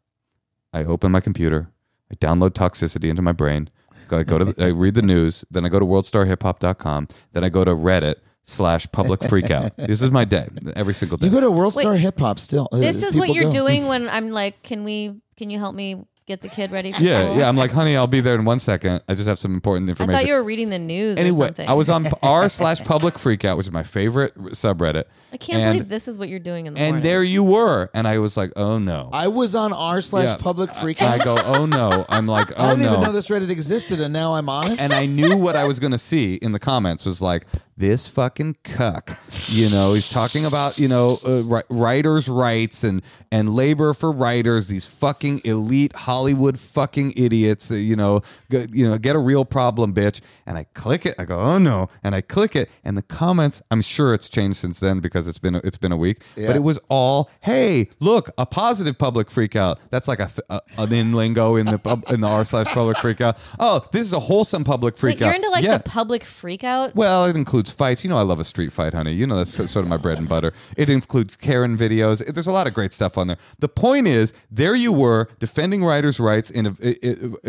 [0.73, 1.69] I open my computer,
[2.11, 3.69] I download toxicity into my brain,
[4.11, 7.49] I go to the, I read the news, then I go to worldstarhiphop.com, then I
[7.49, 8.15] go to Reddit
[8.49, 9.75] slash public freakout.
[9.77, 11.27] this is my day every single day.
[11.27, 12.67] you go to World Star Hip Hop still.
[12.71, 13.51] Uh, This is what you're go.
[13.51, 15.21] doing when I'm like, can we?
[15.37, 17.37] Can you help me get the kid ready for yeah, school?
[17.37, 17.47] yeah.
[17.49, 19.01] I'm like, honey, I'll be there in one second.
[19.07, 20.13] I just have some important information.
[20.13, 21.67] I thought you were reading the news or anyway, something.
[21.67, 25.05] I was on r slash public freakout, which is my favorite subreddit.
[25.33, 27.03] I can't and, believe this is what you're doing in the And morning.
[27.03, 29.09] there you were, and I was like, oh no.
[29.13, 30.37] I was on r slash Yeah.
[30.37, 31.01] public freak.
[31.01, 32.05] I go, oh no.
[32.09, 32.63] I'm like, oh no.
[32.65, 32.91] I didn't no.
[32.91, 34.79] even know this Reddit existed, and now I'm on it.
[34.79, 37.45] and I knew what I was going to see in the comments was like
[37.79, 39.17] this fucking cuck.
[39.47, 43.01] You know, he's talking about you know uh, writers' rights and
[43.31, 44.67] and labor for writers.
[44.67, 47.71] These fucking elite Hollywood fucking idiots.
[47.71, 50.21] uh, You know, go, you know, get a real problem, bitch.
[50.45, 51.15] And I click it.
[51.17, 51.87] I go, oh no.
[52.03, 53.61] And I click it, and the comments.
[53.71, 56.21] I'm sure it's changed since then because it's been it's been a week.
[56.35, 59.77] But it was all, hey, look, a positive public freakout.
[59.89, 62.97] That's like a, a an in lingo in the pub, in the r slash public
[62.97, 63.37] freakout.
[63.57, 65.03] Oh, this is a wholesome public freakout.
[65.03, 65.77] Wait, you're into like yeah.
[65.77, 66.93] the public freakout?
[66.95, 68.03] Well, it includes fights.
[68.03, 69.11] You know, I love a street fight, honey.
[69.13, 70.53] You know, that's sort of my bread and butter.
[70.77, 72.25] It includes Karen videos.
[72.33, 73.37] There's a lot of great stuff on there.
[73.59, 76.97] The point is, there you were defending writers' rights in a, i-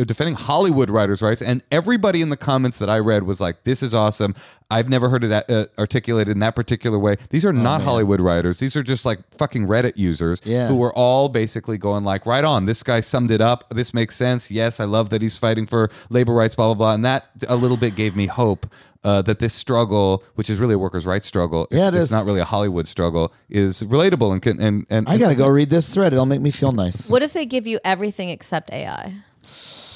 [0.00, 3.64] i- defending Hollywood writers' rights, and everybody in the comments that I read was like,
[3.64, 4.34] "This is awesome.
[4.72, 8.58] I've never heard it uh, articulated in that particular way." These are not Hollywood writers.
[8.58, 10.68] These are just like fucking Reddit users Yeah.
[10.68, 12.66] who were all basically going like, "Right on.
[12.66, 13.68] This guy summed it up.
[13.70, 14.50] This makes sense.
[14.50, 16.54] Yes, I love that he's fighting for labor rights.
[16.54, 18.66] Blah blah blah." And that a little bit gave me hope
[19.04, 22.04] uh, that this struggle, which is really a workers' rights struggle, it's, Yeah, it it's
[22.04, 22.10] is.
[22.10, 25.70] not really a Hollywood struggle, is relatable and can and and I gotta go read
[25.70, 26.12] this thread.
[26.12, 27.08] It'll make me feel nice.
[27.08, 29.14] What if they give you everything except AI?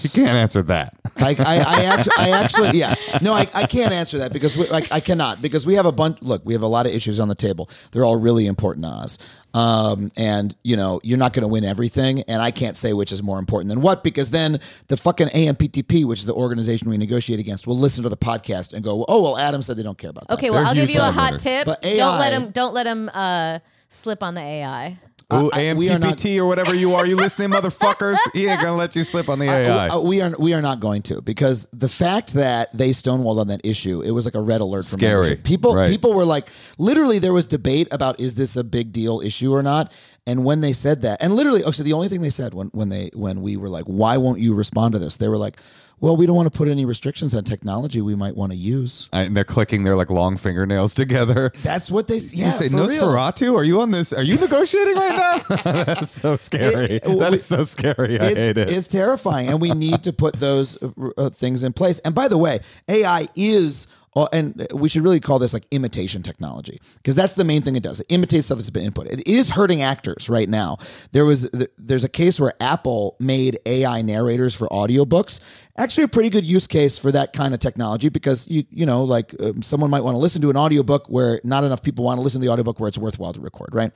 [0.04, 0.96] You can't answer that.
[1.16, 4.68] I, I, I, actually, I actually, yeah, no, I, I can't answer that because we,
[4.68, 6.18] like I cannot because we have a bunch.
[6.20, 7.70] Look, we have a lot of issues on the table.
[7.92, 9.18] They're all really important to us,
[9.54, 13.12] um, and you know you're not going to win everything, and I can't say which
[13.12, 16.98] is more important than what because then the fucking AMPTP, which is the organization we
[16.98, 19.98] negotiate against, will listen to the podcast and go, oh well, Adam said they don't
[19.98, 20.34] care about that.
[20.34, 21.42] Okay, well, They're I'll give you a hot runners.
[21.42, 21.66] tip.
[21.66, 22.50] But don't let AI him.
[22.50, 24.98] Don't let him uh, slip on the AI.
[25.32, 28.16] Ooh, I- we are not- or whatever you are, you listening, motherfuckers?
[28.32, 29.88] He ain't gonna let you slip on the AI.
[29.88, 33.48] Uh, we are we are not going to because the fact that they stonewalled on
[33.48, 34.84] that issue, it was like a red alert.
[34.84, 35.14] For Scary.
[35.22, 35.44] membership.
[35.44, 35.88] People Right.
[35.90, 39.62] people were like, literally, there was debate about is this a big deal issue or
[39.62, 39.92] not.
[40.26, 42.68] And when they said that, and literally, oh, so the only thing they said when
[42.68, 45.16] when they when we were like, why won't you respond to this?
[45.18, 45.58] They were like,
[46.04, 49.08] well, we don't want to put any restrictions on technology we might want to use.
[49.10, 51.50] And they're clicking their like long fingernails together.
[51.62, 52.46] That's what they yeah.
[52.46, 52.86] you say for real.
[52.88, 53.54] Nosferatu?
[53.54, 54.12] Are you on this?
[54.12, 55.56] Are you negotiating right now?
[55.84, 56.96] That's so scary.
[56.96, 58.20] It- that we- is so scary.
[58.20, 58.70] I hate it.
[58.70, 62.00] it's, terrifying, and we need to put those uh, uh, things in place.
[62.00, 63.86] And by the way, AI is
[64.16, 67.74] Oh, and we should really call this like imitation technology because that's the main thing
[67.74, 68.00] it does.
[68.00, 69.08] It imitates stuff that's been input.
[69.08, 70.78] It is hurting actors right now.
[71.10, 75.40] There was there's a case where Apple made AI narrators for audiobooks.
[75.76, 79.02] Actually, a pretty good use case for that kind of technology because you you know
[79.02, 82.16] like um, someone might want to listen to an audiobook where not enough people want
[82.16, 83.90] to listen to the audiobook where it's worthwhile to record, right?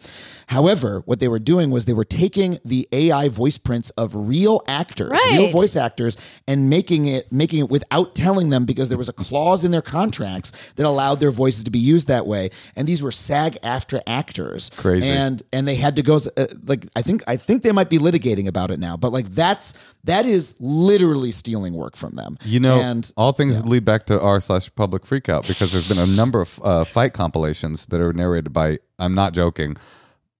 [0.48, 4.60] However, what they were doing was they were taking the AI voice prints of real
[4.66, 6.16] actors, real voice actors,
[6.48, 9.80] and making it making it without telling them because there was a clause in their
[9.80, 12.50] contracts that allowed their voices to be used that way.
[12.74, 15.08] And these were SAG-AFTRA actors, Crazy.
[15.08, 17.98] and and they had to go uh, like I think I think they might be
[17.98, 19.74] litigating about it now, but like that's
[20.04, 22.38] that is literally stealing work from them.
[22.44, 25.98] You know, and all things lead back to r slash public freakout because there's been
[25.98, 29.76] a number of uh, fight compilations that are narrated by, I'm not joking,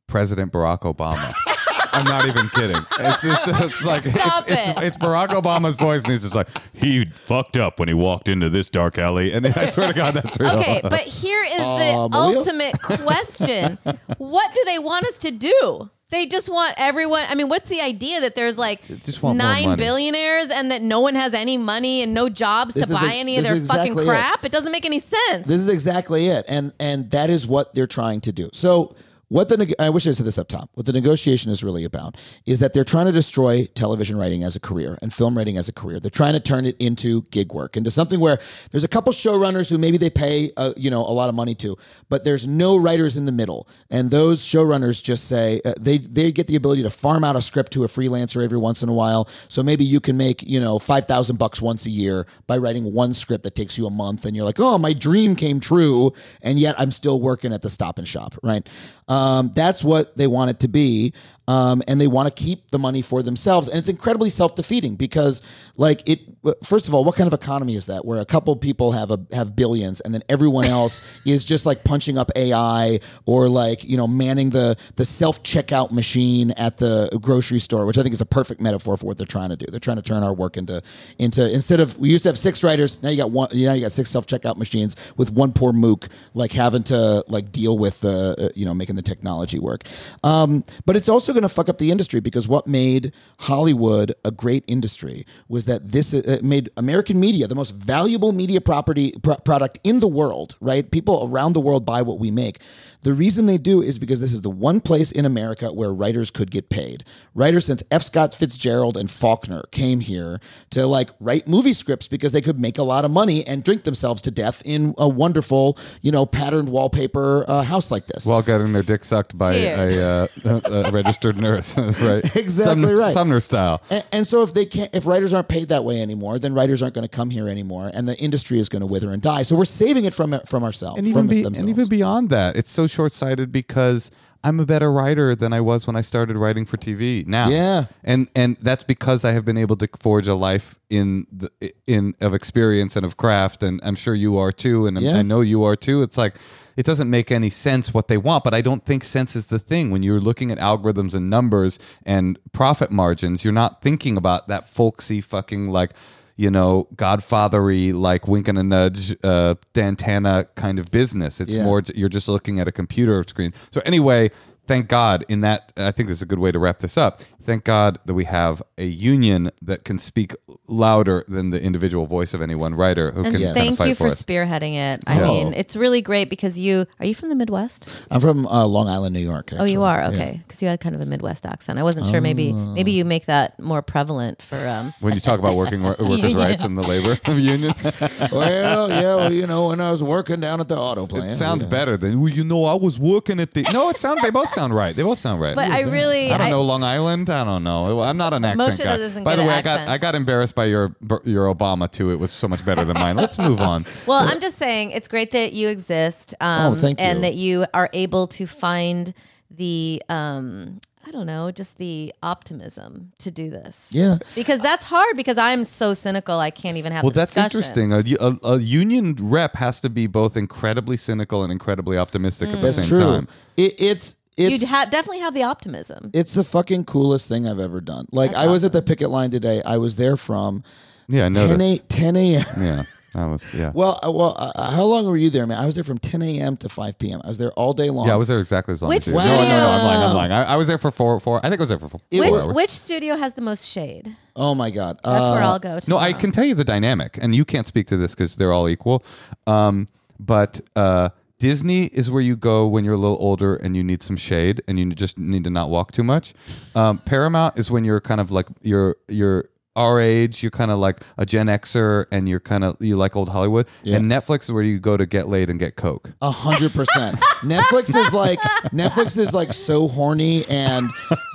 [0.06, 1.34] President Barack Obama.
[1.92, 2.80] I'm not even kidding.
[3.00, 4.78] It's, it's, it's like it's, Stop it's, it.
[4.78, 8.48] it's Barack Obama's voice, and he's just like he fucked up when he walked into
[8.48, 9.32] this dark alley.
[9.32, 10.50] And I swear to God, that's real.
[10.61, 12.38] Okay, but here is the Malia?
[12.38, 13.78] ultimate question.
[14.18, 15.90] what do they want us to do?
[16.11, 17.26] They just want everyone.
[17.28, 19.82] I mean, what's the idea that there's like just want more nine money.
[19.82, 23.12] billionaires and that no one has any money and no jobs This to is buy
[23.14, 24.09] any of this their is fucking exactly it.
[24.09, 24.44] crap?
[24.44, 24.52] It.
[24.52, 25.46] doesn't make any sense.
[25.46, 28.48] This is exactly it, and and that is what they're trying to do.
[28.54, 28.96] So
[29.28, 30.70] what the I wish I said this up top.
[30.74, 32.16] What the negotiation is really about
[32.46, 35.68] is that they're trying to destroy television writing as a career and film writing as
[35.68, 36.00] a career.
[36.00, 38.38] They're trying to turn it into gig work, into something where
[38.70, 41.54] there's a couple showrunners who maybe they pay uh, you know a lot of money
[41.56, 41.76] to,
[42.08, 46.32] but there's no writers in the middle, and those showrunners just say uh, they they
[46.32, 48.94] get the ability to farm out a script to a freelancer every once in a
[48.94, 49.28] while.
[49.48, 52.94] So maybe you can make you know five thousand bucks once a year by writing
[52.94, 56.12] one script that takes you a month, and you're like, oh, my dream came true,
[56.40, 58.66] and yet I'm still working at the Stop and Shop, right?
[59.09, 61.14] Um, that's what they want it to be.
[61.49, 65.42] Um, and they want to keep the money for themselves, and it's incredibly self-defeating because,
[65.76, 66.20] like, it.
[66.62, 69.18] First of all, what kind of economy is that, where a couple people have a
[69.32, 73.96] have billions, and then everyone else is just like punching up AI or like you
[73.96, 78.20] know manning the the self checkout machine at the grocery store, which I think is
[78.20, 79.66] a perfect metaphor for what they're trying to do.
[79.70, 80.82] They're trying to turn our work into
[81.18, 83.49] into instead of we used to have six writers, now you got one.
[83.53, 87.53] Now you got six self checkout machines with one poor mook like having to like
[87.53, 89.84] deal with the uh, you know making the technology work.
[90.22, 94.30] Um, but it's also going to fuck up the industry because what made Hollywood a
[94.30, 99.36] great industry was that this uh, made American media the most valuable media property pro-
[99.36, 100.57] product in the world.
[100.61, 102.61] Right, people around the world buy what we make.
[103.03, 106.30] The reason they do is because this is the one place in America where writers
[106.30, 107.05] could get paid.
[107.34, 108.03] Writers since F.
[108.03, 110.40] Scott Fitzgerald and Faulkner came here
[110.70, 113.84] to like write movie scripts because they could make a lot of money and drink
[113.84, 118.26] themselves to death in a wonderful, you know, patterned wallpaper uh, house like this.
[118.26, 122.24] While getting their dick sucked by a, uh, a, a registered nurse, right?
[122.38, 123.12] Exactly Sumner, right.
[123.12, 123.82] Sumner style.
[123.90, 126.82] And, and so if they can't, if writers aren't paid that way anymore, then writers
[126.82, 129.42] aren't going to come here anymore, and the industry is going to wither and die.
[129.42, 131.61] So we're saving it from from ourselves, and from even be, themselves.
[131.61, 134.11] and even beyond that, it's so short sighted because
[134.45, 137.26] I'm a better writer than I was when I started writing for TV.
[137.26, 137.86] Now, Yeah.
[138.05, 141.51] and and that's because I have been able to forge a life in the
[141.86, 145.16] in of experience and of craft, and I'm sure you are too, and Yeah.
[145.18, 146.03] I know you are too.
[146.03, 146.34] It's like.
[146.76, 149.59] It doesn't make any sense what they want, but I don't think sense is the
[149.59, 149.91] thing.
[149.91, 151.76] When you're looking at algorithms and numbers
[152.07, 155.91] and profit margins, you're not thinking about that folksy fucking like
[156.39, 161.41] you know, Godfathery, like wink and a nudge, uh, Dan Tana kind of business.
[161.41, 161.64] It's Yeah.
[161.64, 163.53] more, you're just looking at a computer screen.
[163.72, 164.30] So, anyway,
[164.66, 167.22] thank God in that, I think this is a good way to wrap this up.
[167.49, 170.34] Thank God that we have a union that can speak
[170.66, 173.94] louder than the individual voice of any one writer who and can kinda thank you
[173.94, 174.22] for us.
[174.22, 175.03] spearheading it.
[175.07, 175.24] I Yeah.
[175.26, 177.88] mean, it's really great because you are you from the Midwest?
[178.11, 179.51] I'm from uh, Long Island, New York.
[179.59, 181.78] Oh, you are okay because you had kind of a Midwest accent.
[181.78, 182.20] I wasn't sure.
[182.20, 184.59] Maybe maybe you make that more prevalent for.
[184.68, 186.44] Um, when you talk about working wor- workers' Yeah.
[186.46, 187.72] rights and the labor union.
[188.30, 191.36] well, yeah, well, you know, when I was working down at the auto plant, It
[191.36, 191.70] sounds yeah.
[191.70, 192.66] better than well, you know.
[192.66, 193.62] I was working at the.
[193.72, 194.20] No, it sounds.
[194.20, 194.94] They both sound right.
[194.94, 195.55] They both sound right.
[195.55, 197.30] but I really, I don't I- know Long Island.
[197.30, 198.01] I don't know.
[198.01, 198.97] I'm not an accent Moshe guy.
[198.97, 199.89] doesn't By get the way, I got.
[199.89, 202.11] I got embarrassed by your your Obama too.
[202.11, 203.16] It was so much better than mine.
[203.16, 203.84] Let's move on.
[204.07, 206.34] Well, I'm just saying it's great that you exist.
[206.41, 207.07] Um, Oh, thank you.
[207.07, 209.12] And that you are able to find
[209.51, 213.89] the, um, I don't know, just the optimism to do this.
[213.91, 214.18] Yeah.
[214.34, 217.91] Because that's hard because I'm so cynical, I can't even have Well, the that's discussion.
[217.91, 218.16] interesting.
[218.20, 222.57] A, a, a union rep has to be both incredibly cynical and incredibly optimistic at
[222.57, 222.99] the That's same true.
[223.01, 223.28] time.
[223.57, 226.11] It, it's it's You'd ha- definitely have the optimism.
[226.14, 228.07] it's the fucking coolest thing I've ever done.
[228.12, 229.61] Like I was at the picket line today.
[229.66, 230.62] I was there from
[231.09, 231.47] Yeah, I know.
[231.49, 232.45] 10 a, 10 a.m.
[232.59, 232.82] Yeah,
[233.14, 233.72] That was yeah.
[233.74, 235.59] Well, uh, well, uh, how long were you there, man?
[235.59, 236.57] I was there from 10 a.m.
[236.59, 237.20] to 5 p.m.
[237.24, 238.07] I was there all day long.
[238.07, 239.18] Yeah, I was there exactly as long Which as you.
[239.18, 240.03] No, no, no, I'm lying.
[240.03, 240.32] I'm lying.
[240.32, 241.39] I, I was there for four, four.
[241.45, 242.55] I think I was there for four, It four Which, hours.
[242.55, 244.14] which studio has the most shade?
[244.36, 245.01] oh my god.
[245.03, 245.74] That's where Uh, I'll go.
[245.74, 246.03] No, Tomorrow.
[246.05, 248.68] I can tell you the dynamic, and you can't speak to this because they're all
[248.68, 249.03] equal.
[249.49, 249.89] Um,
[250.20, 251.09] but uh,
[251.39, 254.61] Disney is where you go when you're a little older and you need some shade,
[254.66, 256.34] and you just need to not walk too much.
[256.74, 259.45] Um, Paramount is when you're kind of like you're you're
[259.76, 263.14] our age, you're kind of like a Gen Xer, and you're kind of you like
[263.14, 263.68] old Hollywood.
[263.84, 266.11] And Netflix is where you go to get laid and get coke.
[266.20, 267.20] A hundred percent.
[267.43, 268.41] Netflix is like
[268.72, 270.91] Netflix is like so horny and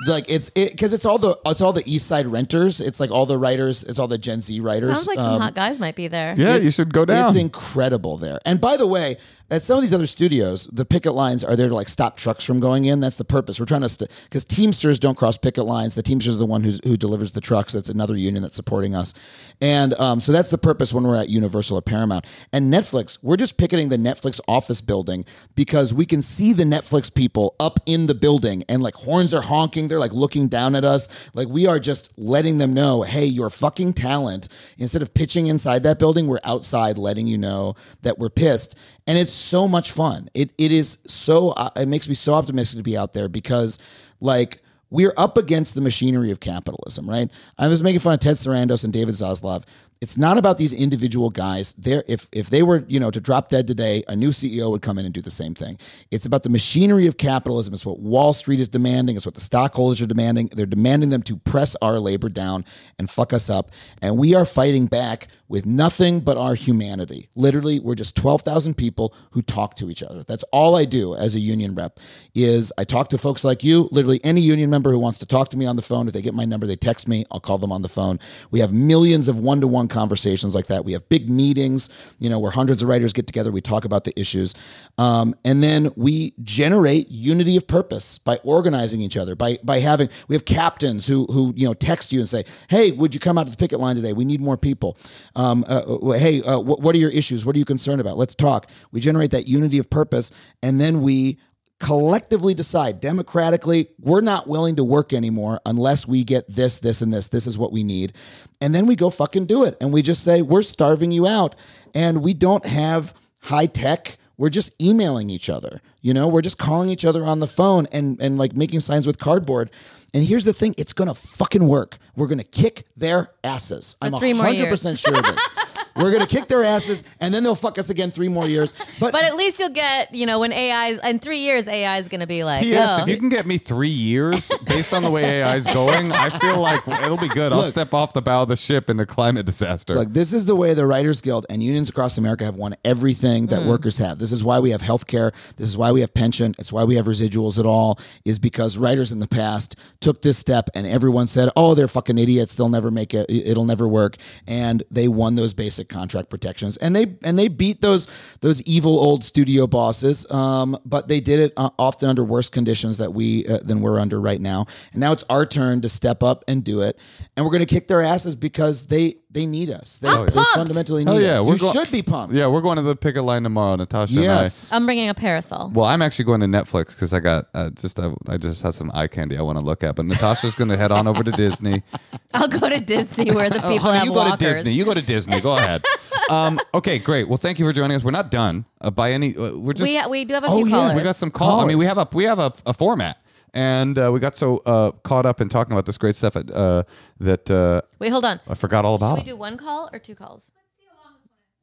[0.07, 2.81] like it's it because it's all the it's all the East Side renters.
[2.81, 3.85] It's like all the writers.
[3.85, 4.97] It's all the Gen Z writers.
[4.97, 6.35] Sounds like Um, some hot guys might be there.
[6.37, 7.27] Yeah, you should go down.
[7.27, 8.39] It's incredible there.
[8.45, 9.15] And by the way,
[9.51, 12.43] at some of these other studios, the picket lines are there to like stop trucks
[12.43, 12.99] from going in.
[12.99, 13.59] That's the purpose.
[13.59, 15.95] We're trying to st- because Teamsters don't cross picket lines.
[15.95, 17.73] The Teamsters is the one who's, who delivers the trucks.
[17.73, 19.13] That's another union that's supporting us,
[19.61, 23.17] and um, so that's the purpose when we're at Universal or Paramount and Netflix.
[23.21, 25.25] We're just picketing the Netflix office building
[25.55, 29.41] because we can see the Netflix people up in the building and like horns are
[29.41, 29.87] honking.
[29.87, 31.09] They're like looking down at us.
[31.33, 34.47] Like we are just letting them know, hey, your fucking talent.
[34.77, 38.77] Instead of pitching inside that building, we're outside letting you know that we're pissed.
[39.07, 40.29] And it's so much fun.
[40.33, 41.49] It it is so.
[41.51, 43.79] Uh, it makes me so optimistic to be out there because
[44.19, 44.59] like.
[44.93, 47.31] We're up against the machinery of capitalism, right?
[47.57, 49.63] I was making fun of Ted Sarandos and David Zaslav.
[50.01, 51.73] It's not about these individual guys.
[51.75, 54.81] There, if if they were, you know, to drop dead today, a new CEO would
[54.81, 55.77] come in and do the same thing.
[56.11, 57.73] It's about the machinery of capitalism.
[57.73, 59.15] It's what Wall Street is demanding.
[59.15, 60.47] It's what the stockholders are demanding.
[60.47, 62.65] They're demanding them to press our labor down
[62.99, 63.71] and fuck us up.
[64.01, 67.29] And we are fighting back with nothing but our humanity.
[67.35, 70.23] Literally, we're just 12,000 people who talk to each other.
[70.23, 71.99] That's all I do as a union rep
[72.33, 75.49] is I talk to folks like you, literally any union member who wants to talk
[75.49, 76.07] to me on the phone.
[76.07, 78.19] If they get my number, they text me, I'll call them on the phone.
[78.49, 80.83] We have millions of one-to-one conversations like that.
[80.83, 81.89] We have big meetings,
[82.19, 84.55] you know, where hundreds of writers get together, we talk about the issues.
[84.97, 90.09] Um, and then we generate unity of purpose by organizing each other, by by having
[90.27, 93.37] we have captains who who, you know, text you and say, "Hey, would you come
[93.37, 94.13] out to the picket line today?
[94.13, 94.97] We need more people."
[95.35, 97.45] Um, uh, uh, hey, uh, what, what are your issues?
[97.45, 98.17] What are you concerned about?
[98.17, 98.69] Let's talk.
[98.91, 100.31] We generate that unity of purpose,
[100.61, 101.37] and then we
[101.83, 107.13] collectively decide democratically we're not willing to work anymore unless we get this this and
[107.13, 107.27] this.
[107.27, 108.13] This is what we need.
[108.61, 109.75] And then we go fucking do it.
[109.81, 111.55] And we just say we're starving you out.
[111.93, 114.17] And we don't have high tech.
[114.37, 115.81] We're just emailing each other.
[116.01, 119.05] You know we're just calling each other on the phone and and like making signs
[119.05, 119.69] with cardboard.
[120.13, 120.75] And here's the thing.
[120.77, 121.97] It's gonna fucking work.
[122.15, 123.97] We're gonna kick their asses.
[124.01, 125.49] I'm three 100% sure of this
[125.95, 129.11] we're gonna kick their asses and then they'll fuck us again three more years but
[129.11, 132.21] But at least you'll get, you know, when AI in three years, AI is going
[132.21, 132.99] to be like, P.S.
[132.99, 136.11] oh, If you can get me three years based on the way AI is going,
[136.11, 137.51] I feel like it'll be good.
[137.51, 137.69] I'll Look.
[137.69, 139.95] step off the bow of the ship in a climate disaster.
[139.95, 143.47] Look, this is the way the Writers Guild and unions across America have won everything
[143.47, 143.49] Mm.
[143.49, 144.19] that workers have.
[144.19, 145.31] This is why we have health care.
[145.57, 146.53] This is why we have pension.
[146.59, 150.37] It's why we have residuals at all, is because writers in the past took this
[150.37, 152.55] step and everyone said, oh, they're fucking idiots.
[152.55, 153.25] They'll never make it.
[153.29, 154.17] It'll never work.
[154.47, 156.77] And they won those basic contract protections.
[156.77, 158.07] And they and they beat those
[158.41, 160.29] those evil old studio bosses.
[160.31, 163.99] Um, but they did it uh, often under worse conditions that we uh, than we're
[163.99, 164.65] under right now.
[164.91, 166.99] And now it's our turn to step up and do it.
[167.35, 169.97] And we're going to kick their asses because they they need us.
[169.97, 170.51] They, I'm they pumped.
[170.55, 171.45] fundamentally need Hell yeah, us.
[171.45, 172.35] we're You go- should be pumped.
[172.35, 174.71] yeah, we're going to the picket line tomorrow, Natasha Yes.
[174.71, 175.69] and I'm bringing a parasol.
[175.71, 175.73] I.
[175.73, 178.73] Well, I'm actually going to Netflix because I got uh, just I, I just had
[178.75, 179.95] some eye candy I want to look at.
[179.95, 181.83] But Natasha's going to head on over to Disney.
[182.33, 184.31] I'll go to Disney where the people Oh, honey, have you walkers.
[184.31, 184.71] go to Disney.
[184.73, 185.41] You go to Disney.
[185.41, 185.83] Go ahead.
[186.29, 187.27] um, okay, great.
[187.27, 188.03] Well, thank you for joining us.
[188.03, 189.35] We're not done uh, by any.
[189.35, 190.95] Uh, we're just we, we do have a Oh, few yeah, callers.
[190.95, 191.59] we got some call.
[191.61, 193.17] I mean, we have a we have a, a format,
[193.53, 196.83] and uh, we got so uh, caught up in talking about this great stuff uh,
[197.19, 198.39] that uh, Wait, hold on.
[198.47, 199.05] I forgot all about.
[199.05, 199.25] Should about.
[199.25, 199.33] we it.
[199.33, 200.51] do one call or two calls?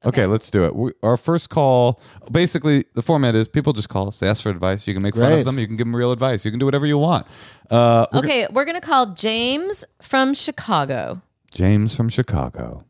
[0.03, 0.75] Okay, let's do it.
[0.75, 2.01] We, our first call,
[2.33, 4.19] basically, the format is people just call us.
[4.19, 4.89] They ask for advice.
[4.89, 5.41] You can make fun Great.
[5.41, 5.59] of them.
[5.59, 6.43] You can give them real advice.
[6.43, 7.27] You can do whatever you want.
[7.71, 11.21] Uh, we're Okay, we're going to call James from Chicago.
[11.53, 12.85] James from Chicago.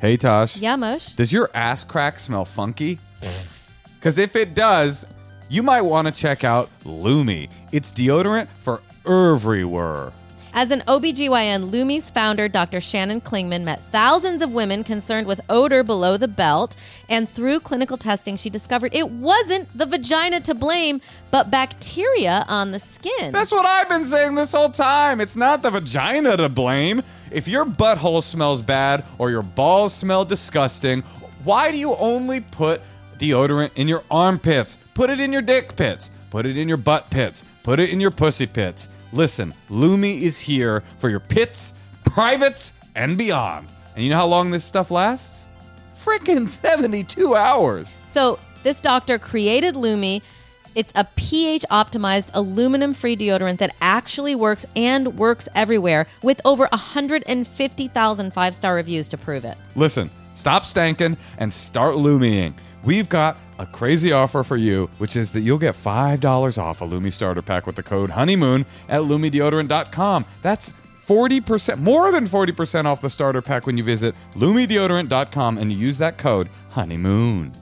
[0.00, 0.56] Hey, Tosh.
[0.56, 1.10] Yeah, Mosh.
[1.12, 2.98] Does your ass crack smell funky?
[3.96, 5.06] Because if it does,
[5.48, 7.48] you might want to check out Lume.
[7.72, 10.12] It's deodorant for everywhere.
[10.56, 12.80] As an OBGYN, Lume's founder, Dr.
[12.80, 16.76] Shannon Klingman, met thousands of women concerned with odor below the belt.
[17.08, 21.00] And through clinical testing, she discovered it wasn't the vagina to blame,
[21.32, 23.32] but bacteria on the skin.
[23.32, 25.20] That's what I've been saying this whole time.
[25.20, 27.02] It's not the vagina to blame.
[27.32, 31.00] If your butthole smells bad or your balls smell disgusting,
[31.42, 32.80] why do you only put
[33.18, 34.76] deodorant in your armpits?
[34.94, 36.10] Put it in your dick pits.
[36.30, 37.44] Put it in your butt pits.
[37.62, 38.88] Put it in your pussy pits.
[39.12, 43.68] Listen, Lume is here for your pits, privates, and beyond.
[43.94, 45.48] And you know how long this stuff lasts?
[46.04, 47.96] freaking 72 hours.
[48.06, 50.20] So this doctor created Lume.
[50.74, 56.66] It's a pH optimized aluminum free deodorant that actually works and works everywhere with over
[56.72, 59.56] 150,000 five star reviews to prove it.
[59.76, 62.54] Listen, stop stanking and start Lumying.
[62.84, 66.84] We've got a crazy offer for you, which is that you'll get $5 off a
[66.84, 70.26] Lume starter pack with the code honeymoon at lumedeodorant.com.
[70.42, 70.72] That's
[71.02, 75.96] 40%, more than 40% off the starter pack when you visit lumedeodorant.com and you use
[75.98, 77.52] that code honeymoon.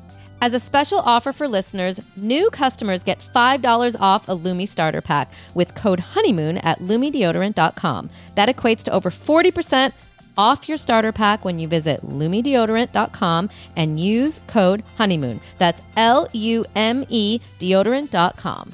[0.40, 5.30] As a special offer for listeners, new customers get $5 off a Lume starter pack
[5.54, 8.10] with code honeymoon at lumedeodorant.com.
[8.34, 9.92] That equates to over 40%
[10.36, 15.40] off your starter pack when you visit lumedeodorant.com and use code honeymoon.
[15.58, 18.72] That's L U M E deodorant.com.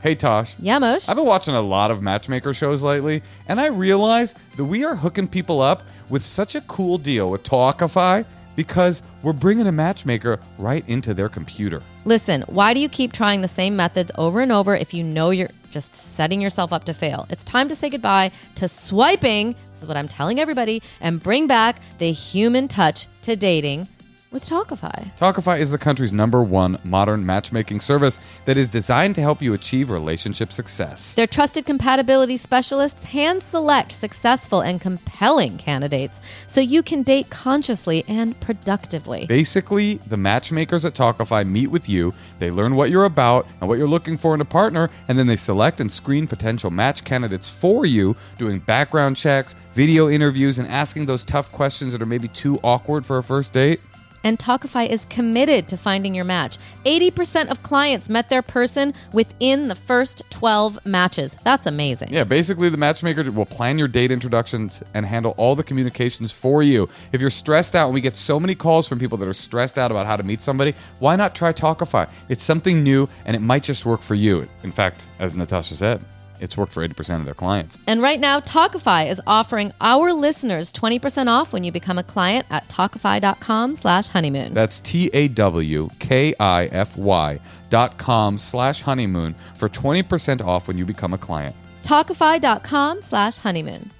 [0.00, 0.54] Hey, Tosh.
[0.60, 1.08] Yeah, Mosh?
[1.08, 4.94] I've been watching a lot of matchmaker shows lately, and I realize that we are
[4.94, 8.24] hooking people up with such a cool deal with Tawkify
[8.56, 11.82] because we're bringing a matchmaker right into their computer.
[12.04, 15.30] Listen, why do you keep trying the same methods over and over if you know
[15.30, 17.26] you're just setting yourself up to fail?
[17.30, 19.54] It's time to say goodbye to swiping.
[19.76, 23.88] This is what I'm telling everybody, and bring back the human touch to dating
[24.30, 25.16] with Tawkify.
[25.16, 29.54] Tawkify is the country's number one modern matchmaking service that is designed to help you
[29.54, 31.14] achieve relationship success.
[31.14, 38.04] Their trusted compatibility specialists hand select successful and compelling candidates so you can date consciously
[38.08, 39.26] and productively.
[39.26, 43.78] Basically, the matchmakers at Tawkify meet with you, they learn what you're about and what
[43.78, 47.48] you're looking for in a partner, and then they select and screen potential match candidates
[47.48, 52.28] for you, doing background checks, video interviews, and asking those tough questions that are maybe
[52.28, 53.80] too awkward for a first date.
[54.26, 56.58] And Tawkify is committed to finding your match.
[56.84, 61.36] 80% of clients met their person within the first 12 matches.
[61.44, 62.08] That's amazing.
[62.12, 66.64] Yeah, basically, the matchmaker will plan your date introductions and handle all the communications for
[66.64, 66.88] you.
[67.12, 69.78] If you're stressed out, and we get so many calls from people that are stressed
[69.78, 72.10] out about how to meet somebody, why not try Tawkify?
[72.28, 74.48] It's something new and it might just work for you.
[74.64, 76.04] In fact, as Natasha said,
[76.40, 77.78] it's worked for 80% of their clients.
[77.86, 82.46] And right now, Tawkify is offering our listeners 20% off when you become a client
[82.50, 84.54] at Tawkify.com slash honeymoon.
[84.54, 87.38] That's T A W K I F Y
[87.70, 91.54] dot com slash honeymoon for 20% off when you become a client.
[91.82, 93.90] Tawkify.com slash honeymoon.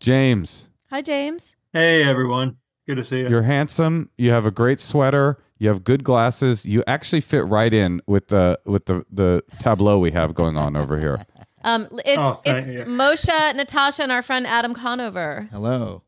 [0.00, 1.54] James, Hi, James.
[1.72, 3.28] Hey everyone, good to see you.
[3.28, 4.10] you're handsome.
[4.16, 5.38] You have a great sweater.
[5.60, 6.64] You have good glasses.
[6.64, 10.74] You actually fit right in with the with the, the tableau we have going on
[10.74, 11.18] over here.
[11.62, 12.84] Um, it's Oh, it's you.
[12.84, 15.46] Moshe, Natasha, and our friend Adam Conover.
[15.52, 16.02] Hello.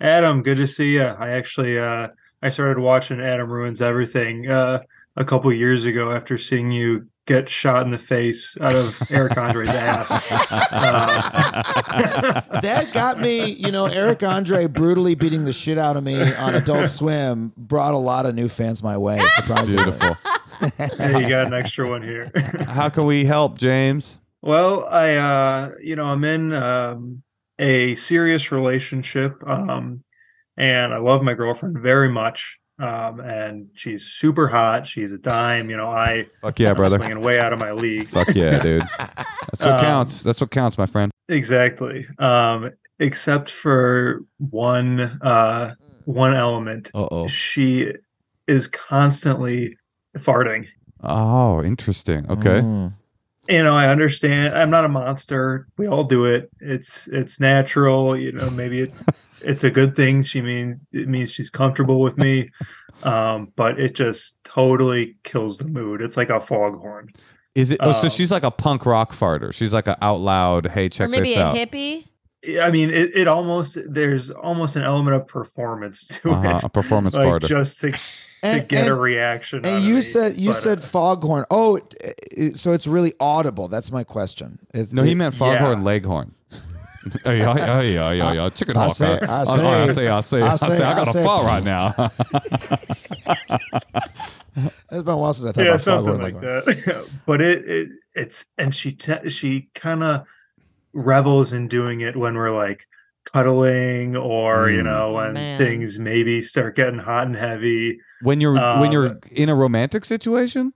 [0.00, 1.02] Adam, good to see you.
[1.02, 2.08] I actually uh,
[2.42, 4.78] I started watching Adam Ruins Everything uh,
[5.16, 9.36] a couple years ago after seeing you get shot in the face out of Eric
[9.36, 10.10] Andre's ass.
[10.72, 16.32] Uh, That got me, you know, Eric Andre brutally beating the shit out of me
[16.34, 19.84] on Adult Swim brought a lot of new fans my way, surprisingly.
[19.84, 20.16] Beautiful.
[20.98, 22.30] hey, you got an extra one here.
[22.66, 24.18] How can we help, James?
[24.42, 27.22] Well, I uh you know, I'm in um
[27.58, 30.02] a serious relationship um
[30.56, 32.58] and I love my girlfriend very much.
[32.78, 34.86] Um and she's super hot.
[34.86, 36.98] She's a dime, you know, I Fuck yeah, I'm brother.
[36.98, 38.08] swinging way out of my league.
[38.08, 38.82] Fuck yeah, dude.
[38.98, 40.22] That's what Um, counts.
[40.22, 41.10] That's what counts, my friend.
[41.28, 42.06] Exactly.
[42.18, 45.74] Um except for one uh
[46.04, 46.90] one element.
[46.94, 47.28] Uh oh.
[47.28, 47.92] She
[48.46, 49.76] is constantly
[50.18, 50.66] farting.
[51.02, 52.30] Oh, interesting.
[52.30, 52.60] Okay.
[52.60, 52.92] Mm.
[53.48, 58.16] you know i understand i'm not a monster we all do it it's it's natural
[58.16, 58.92] you know maybe it,
[59.46, 62.50] it's a good thing she mean it means she's comfortable with me
[63.02, 67.08] um but it just totally kills the mood it's like a foghorn
[67.54, 67.78] Is it?
[67.82, 69.50] Oh, so Um, she's like a punk rock farter.
[69.52, 70.66] She's like an out loud.
[70.66, 71.56] Hey, check or maybe this a out.
[71.56, 72.04] hippie.
[72.62, 76.68] i mean it, it almost there's almost an element of performance to Uh-huh, it a
[76.68, 77.48] performance like farter.
[77.48, 77.98] just to, to
[78.42, 80.00] And, get a and- reaction out and of you me.
[80.02, 81.44] said you But, said uh, foghorn.
[81.50, 81.94] Oh, it-
[82.30, 83.68] it- so it's really audible.
[83.68, 84.58] That's my question.
[84.74, 85.84] It- no, he meant foghorn, Yeah.
[85.84, 86.34] leghorn.
[87.24, 88.48] Oh, yeah, yeah, yeah, yeah, yeah.
[88.50, 88.96] Chicken I hawk.
[88.96, 89.26] say- huh?
[89.28, 91.10] I Oh, no, I say- say, I say, I I say, say- I got I
[91.10, 91.94] a say- fart right now.
[94.90, 96.32] It's been a while since I thought yeah about something foghorn.
[96.34, 100.24] like that but it, it it's and she te- she kind of
[100.94, 102.86] revels in doing it when we're like
[103.30, 104.84] cuddling or you Mm.
[104.84, 105.58] know when Man.
[105.58, 110.06] things maybe start getting hot and heavy when you're when Um, you're in a romantic
[110.06, 110.72] situation.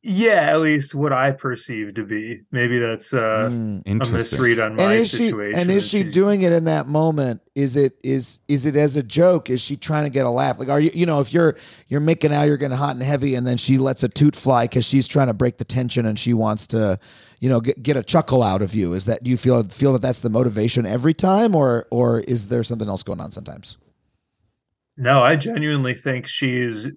[0.00, 2.42] Yeah, at least what I perceive to be.
[2.52, 3.82] Maybe that's uh, Mm.
[4.08, 5.54] a misread on my and is she situation.
[5.56, 9.02] and is she doing it in that moment is it is is it as a
[9.02, 11.56] joke is she trying to get a laugh like are you you know if you're
[11.88, 14.64] you're making out you're getting hot and heavy and then she lets a toot fly
[14.64, 16.96] because she's trying to break the tension and she wants to
[17.40, 19.92] you know get, get a chuckle out of you is that do you feel feel
[19.92, 23.76] that that's the motivation every time or or is there something else going on sometimes
[24.96, 26.88] No, I genuinely think she's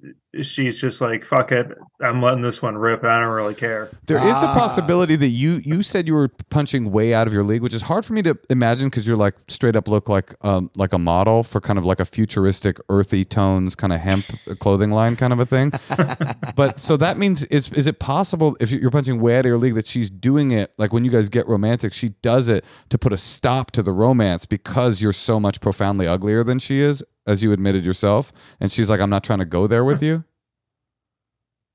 [0.42, 1.68] she's just like fuck it.
[2.02, 3.04] I'm letting this one rip.
[3.04, 3.90] I don't really care.
[4.08, 4.54] There is a Ah.
[4.58, 7.84] possibility that you you said you were punching way out of your league, which is
[7.84, 10.98] hard for me to imagine because you're like straight up look like um like a
[10.98, 14.26] model for kind of like a futuristic earthy tones kind of hemp
[14.60, 15.72] clothing line kind of a thing.
[16.56, 19.58] but so that means is is it possible if you're punching way out of your
[19.58, 22.98] league that she's doing it like when you guys get romantic, she does it to
[22.98, 27.04] put a stop to the romance because you're so much profoundly uglier than she is,
[27.28, 30.21] as you admitted yourself, and she's like, I'm not trying to go there with you.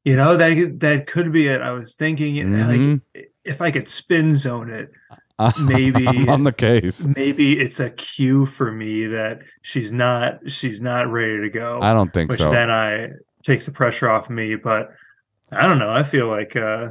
[0.07, 1.61] You know that that could be it.
[1.61, 3.01] I was thinking Mhm.
[3.15, 4.93] like if I could spin zone it,
[5.61, 7.05] Maybe- I'm on the case.
[7.17, 11.81] maybe it's a cue for me that she's not she's not ready to go.
[11.83, 12.53] I don't think which so.
[12.53, 13.09] then I
[13.43, 14.55] takes the pressure off me.
[14.55, 14.93] But
[15.51, 15.91] I don't know.
[15.91, 16.91] I feel like uh,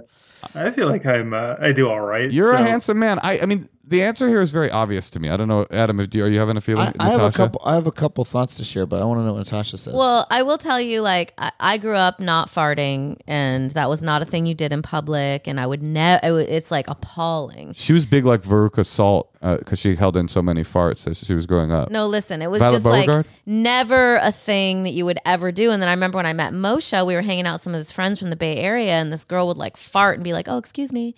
[0.53, 2.29] I feel like I'm uh, I do all right.
[2.29, 3.17] You're a handsome man.
[3.23, 5.29] I, I mean, the answer here is very obvious to me.
[5.29, 5.99] I don't know, Adam.
[5.99, 6.87] If, do are you having a feeling?
[6.99, 7.37] I, I have a Natasha?
[7.37, 9.77] couple i have a couple thoughts to share but i want to know what natasha
[9.77, 13.89] says Well, I will tell you, like, I, I grew up not farting, and that
[13.89, 16.39] was not a thing you did in public, and I would never.
[16.39, 17.73] It, It's like appalling.
[17.73, 21.19] She was big like Veruca Salt uh, because she held in so many farts as
[21.19, 21.91] she was growing up.
[21.91, 25.71] No, listen, it was Violet just like never a thing that you would ever do.
[25.71, 27.79] And then I remember when I met Moshe, we were hanging out with some of
[27.79, 30.47] his friends from the Bay Area, and this girl would like fart and be like,
[30.47, 31.15] "Oh, excuse me."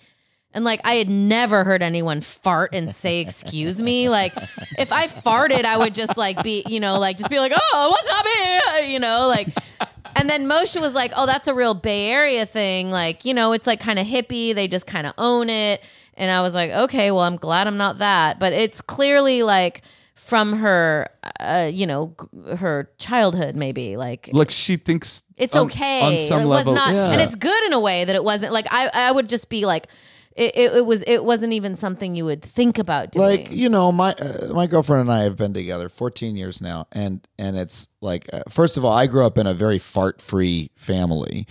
[0.54, 4.08] And like I had never heard anyone fart and say excuse me.
[4.08, 4.34] Like
[4.78, 7.88] if I farted, I would just like be, you know, like just be like, "Oh,
[7.90, 8.26] what's up
[8.80, 9.48] here?" You know, like
[10.16, 12.90] and then Moshe was like, "Oh, that's a real Bay Area thing.
[12.90, 14.54] Like, you know, it's like kind of hippie.
[14.54, 15.82] They just kind of own it."
[16.14, 19.82] And I was like, "Okay, well, I'm glad I'm not that." But it's clearly like
[20.14, 21.08] from her,
[21.40, 22.16] uh, you know,
[22.56, 26.00] her childhood, maybe like Like she thinks it's on- okay.
[26.02, 26.72] on some it level.
[26.72, 27.10] was not, Yeah.
[27.12, 28.88] and it's good in a way that it wasn't like I.
[28.94, 29.86] I would just be like,
[30.38, 31.02] it, it, it was.
[31.06, 33.26] It wasn't even something you would think about doing.
[33.28, 36.86] like you know my uh, my girlfriend and I have been together 14 years now
[36.92, 40.20] and and it's like uh, first of all I grew up in a very fart
[40.22, 41.46] free family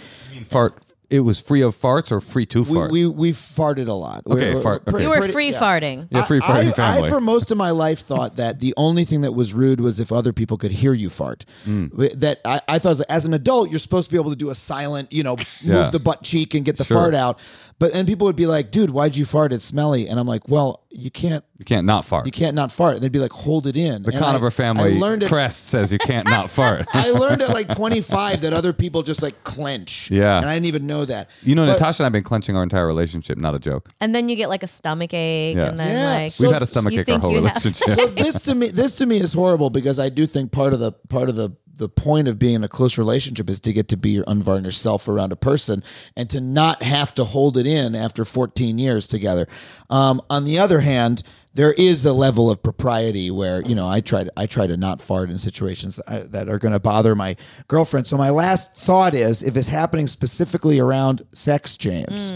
[0.46, 0.82] fart.
[1.10, 2.92] It was free of farts or free to we, fart.
[2.92, 5.04] we we farted a lot Okay, We're- fart, okay.
[5.04, 5.58] you were free yeah.
[5.60, 6.08] farting.
[6.12, 7.08] yeah, free farting I, family.
[7.08, 10.02] I, for most of my life, thought that the only thing that was rude was
[10.02, 11.46] if other people could hear you fart.
[11.66, 12.20] Mm.
[12.20, 14.56] That I, I thought as an adult, you're supposed to be able to do a
[14.56, 15.90] silent, you know, move Yeah.
[15.90, 16.98] the butt cheek and get the Sure.
[16.98, 17.40] fart out.
[17.80, 19.54] But and people would be like, "Dude, why'd you fart?
[19.54, 22.26] It's smelly." And I'm like, "Well, you can't, you can't not fart.
[22.26, 24.50] you can't not fart." And they'd be like, "Hold it in." the And Conover I-
[24.50, 25.30] family I learned it.
[25.30, 26.88] crest says you can't not fart.
[26.94, 30.10] I learned at like 25 that other people just like clench.
[30.10, 30.38] Yeah.
[30.38, 31.30] and I didn't even know that.
[31.44, 33.38] You know, But- Natasha and I've been clenching our entire relationship.
[33.38, 33.90] Not a joke.
[34.02, 35.68] And then you get like a stomach ache, Yeah.
[35.68, 36.14] and then Yeah.
[36.24, 37.96] like We've had a stomach ache our whole you have- relationship.
[38.00, 40.80] so this to me this to me is horrible because I do think part of
[40.80, 43.88] the part of the the point of being in a close relationship is to get
[43.90, 45.84] to be your unvarnished self around a person
[46.16, 49.48] and to not have to hold it in after 14 years together.
[49.90, 51.24] Um, on the other hand,
[51.54, 54.78] there is a level of propriety where you know I try to I try to
[54.78, 57.36] not fart in situations that, I, that are going to bother my
[57.68, 58.06] girlfriend.
[58.06, 62.32] So my last thought is if it's happening specifically around sex, James,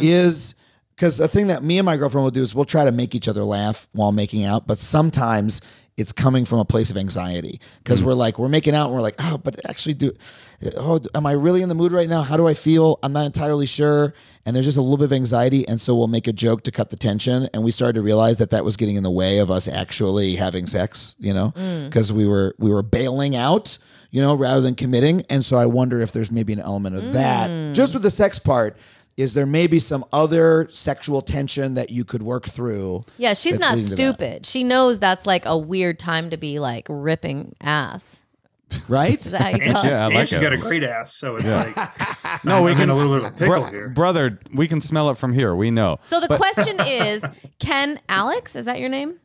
[0.00, 0.54] is
[0.94, 3.16] because the thing that me and my girlfriend will do is we'll try to make
[3.16, 5.60] each other laugh while making out, but sometimes
[5.96, 7.60] it's coming from a place of anxiety.
[7.82, 8.06] Because mm.
[8.06, 10.12] we're like we're making out and we're like oh but actually do
[10.76, 12.22] oh am i really in the mood right now?
[12.22, 12.98] How do i feel?
[13.02, 14.14] I'm not entirely sure.
[14.46, 16.70] And there's just a little bit of anxiety and so we'll make a joke to
[16.70, 17.48] cut the tension.
[17.54, 20.36] And we started to realize that that was getting in the way of us actually
[20.36, 21.52] having sex you know?
[21.56, 21.86] Mm.
[21.86, 23.78] Because we were we were bailing out
[24.10, 25.24] you know rather than committing.
[25.30, 27.94] And so i wonder if there's maybe an element of that just mm.
[27.94, 28.76] with the sex part
[29.16, 33.74] is there maybe some other sexual tension that you could work through Yeah, she's not
[33.76, 33.96] leading to that?
[34.14, 34.46] stupid.
[34.46, 38.22] She knows that's like a weird time to be like ripping ass.
[38.88, 40.06] right Is that how you And, call Yeah, I it?
[40.06, 40.42] and like she's it.
[40.42, 43.36] got a great ass, so it's like No, we can a little bit of a
[43.38, 43.88] pickle Bro- here.
[43.90, 44.40] brother.
[44.52, 45.54] We can smell it from here.
[45.54, 45.98] We know.
[46.04, 47.24] So the question is,
[47.60, 49.20] can Alex, is that your name?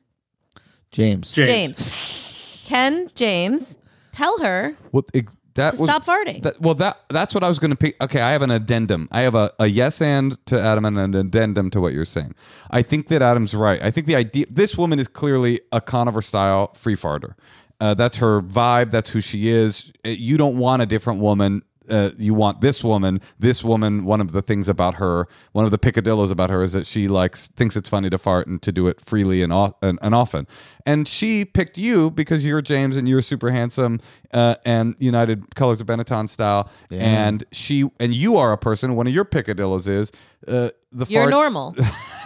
[0.91, 1.47] james James.
[1.47, 2.63] James.
[2.65, 3.75] Can James
[4.11, 5.25] tell her Well, it,
[5.60, 6.41] that to was stop farting?
[6.41, 8.01] That, well, that that's what I was going to pick.
[8.01, 9.07] Okay, I have an addendum.
[9.12, 12.34] I have a, a yes and to Adam and an addendum to what you're saying.
[12.72, 13.82] I think that Adam's right.
[13.82, 17.36] I think the idea this woman is clearly a Conover style free farter.
[17.82, 18.91] Uh, that's her vibe.
[18.91, 19.93] That's who she is.
[20.05, 23.21] Uh, You don't want a different woman uh, you want this woman.
[23.37, 26.73] This woman, one of the things about her, one of the picadillos about her is
[26.73, 29.99] that she likes thinks it's funny to fart and to do it freely and, and,
[30.01, 30.47] and often.
[30.85, 33.99] And she picked you because you're James and you're super handsome
[34.33, 36.69] uh, and United Colors of Benetton style.
[36.91, 38.95] And she and you are a person.
[38.95, 40.11] One of your picadillos is
[40.47, 41.71] uh, the You're fart normal.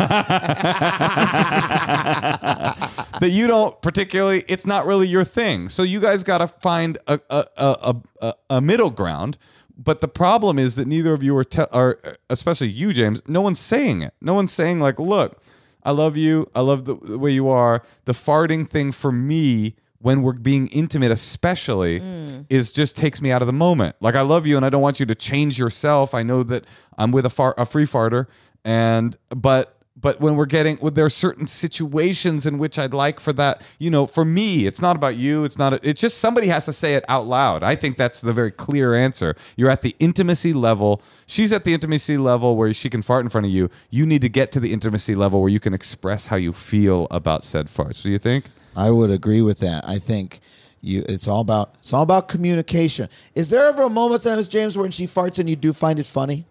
[3.20, 6.98] that you don't particularly it's not really your thing so you guys got to find
[7.08, 9.38] a a, a, a a middle ground
[9.78, 12.00] but the problem is that neither of you are, te- are
[12.30, 14.14] especially you james no one's saying it.
[14.22, 15.42] No one's saying like look
[15.84, 16.50] i love you.
[16.56, 17.84] I love the, the way you are.
[18.06, 22.46] The farting thing for me when we're being intimate especially mm.
[22.50, 23.96] is just takes me out of the moment.
[24.00, 26.14] Like i love you and i don't want you to change yourself.
[26.14, 26.66] I know that
[26.98, 28.28] i'm with a far a free farter
[28.64, 33.32] and but but when we're getting there are certain situations in which I'd like for
[33.34, 35.46] that, you know, for me, it's not about you.
[35.46, 35.74] It's not.
[35.84, 37.64] It's just somebody has to say it out loud.
[37.64, 39.34] I think that's the very clear answer.
[39.56, 41.02] You're at the intimacy level.
[41.26, 43.70] She's at the intimacy level where she can fart in front of you.
[43.90, 47.08] You need to get to the intimacy level where you can express how you feel
[47.10, 48.04] about said farts.
[48.04, 48.46] Do you think?
[48.76, 49.88] I would agree with that.
[49.88, 50.42] I think
[50.82, 51.06] you.
[51.08, 51.76] It's all about.
[51.80, 53.08] It's all about communication.
[53.36, 56.08] Is there ever a moment, sometimes James, when she farts and you do find it
[56.08, 56.46] funny?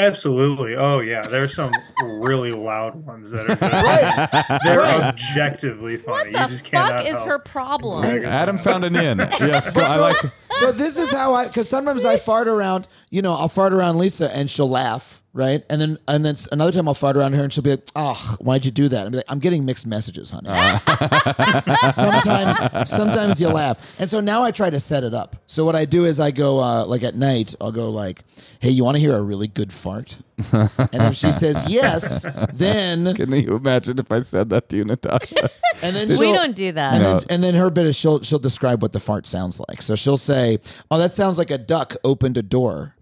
[0.00, 0.76] Absolutely.
[0.76, 1.72] Oh yeah, there's some
[2.02, 6.30] really loud ones that are just, they're objectively funny.
[6.30, 7.26] What the just fuck is help.
[7.26, 8.04] her problem?
[8.04, 9.18] Adam found an in.
[9.40, 10.16] Yes, go- I like.
[10.54, 11.46] So this is how I.
[11.46, 12.88] Because sometimes I fart around.
[13.10, 15.64] You know, I'll fart around Lisa and she'll laugh, right?
[15.70, 17.84] And then and then s- another time I'll fart around her and she'll be like,
[17.96, 20.48] "Oh, why'd you do that?" I'm like, "I'm getting mixed messages, honey."
[21.92, 25.36] sometimes sometimes you laugh, and so now I try to set it up.
[25.46, 27.54] So what I do is I go uh, like at night.
[27.60, 28.24] I'll go like,
[28.60, 30.18] "Hey, you want to hear a really good fart?"
[30.52, 34.84] and if she says yes, then Can you imagine if I said that to you,
[34.86, 35.50] Natasha?
[35.82, 36.94] and then We don't do that.
[36.94, 37.18] And, No.
[37.20, 39.82] then, and then her bit is she'll she'll describe what the fart sounds like.
[39.82, 40.58] So she'll say,
[40.90, 42.94] "Oh, that sounds like a duck opened a door."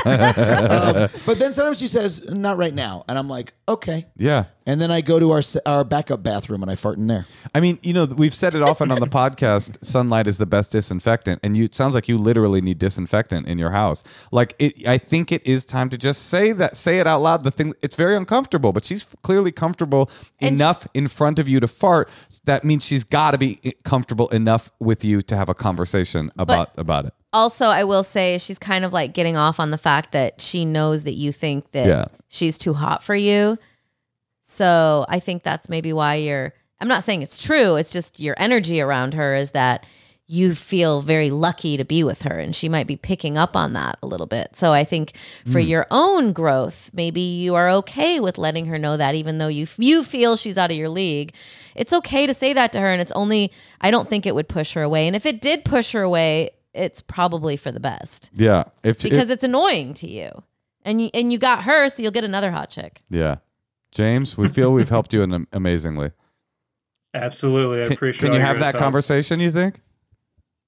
[0.05, 4.45] Um, but then sometimes she says, "Not right now," and I'm like, "Okay." yeah.
[4.67, 7.27] And then I go to our our backup bathroom and I fart in there.
[7.55, 9.85] I mean, you know, we've said it often on the podcast.
[9.85, 13.59] Sunlight is the best disinfectant, and you it sounds like you literally need disinfectant in
[13.59, 14.05] your house.
[14.31, 17.45] Like, it, I think it is time to just say that, say it out loud.
[17.45, 20.11] The thing, it's very uncomfortable, but she's clearly comfortable
[20.41, 22.09] And enough in front of you to fart.
[22.45, 26.71] That means she's got to be comfortable enough with you to have a conversation about
[26.77, 27.15] about it.
[27.33, 30.65] also, I will say she's kind of like getting off on the fact that she
[30.65, 32.05] knows that you think that Yeah.
[32.29, 33.59] she's too hot for you.
[34.53, 36.53] So I think that's maybe why you're.
[36.81, 37.77] I'm not saying it's true.
[37.77, 39.87] It's just your energy around her is that
[40.27, 43.73] you feel very lucky to be with her, and she might be picking up on
[43.73, 44.57] that a little bit.
[44.57, 45.69] So I think for hmm.
[45.69, 49.67] your own growth, maybe you are okay with letting her know that, even though you
[49.79, 51.35] you feel she's out of your league.
[51.75, 53.53] It's okay to say that to her, and it's only.
[53.81, 56.51] I don't think it would push her away, and if it did push her away,
[56.75, 60.31] it's probably for the best Yeah, if because if, it's annoying to you,
[60.85, 63.01] and you and you got her, so you'll get another hot chick.
[63.09, 63.37] yeah,
[63.93, 66.13] James, we feel we've helped you in, amazingly.
[67.15, 68.21] Absolutely, I Can, appreciate.
[68.21, 68.83] can all you have that guys' help.
[68.83, 69.39] conversation?
[69.41, 69.81] You think?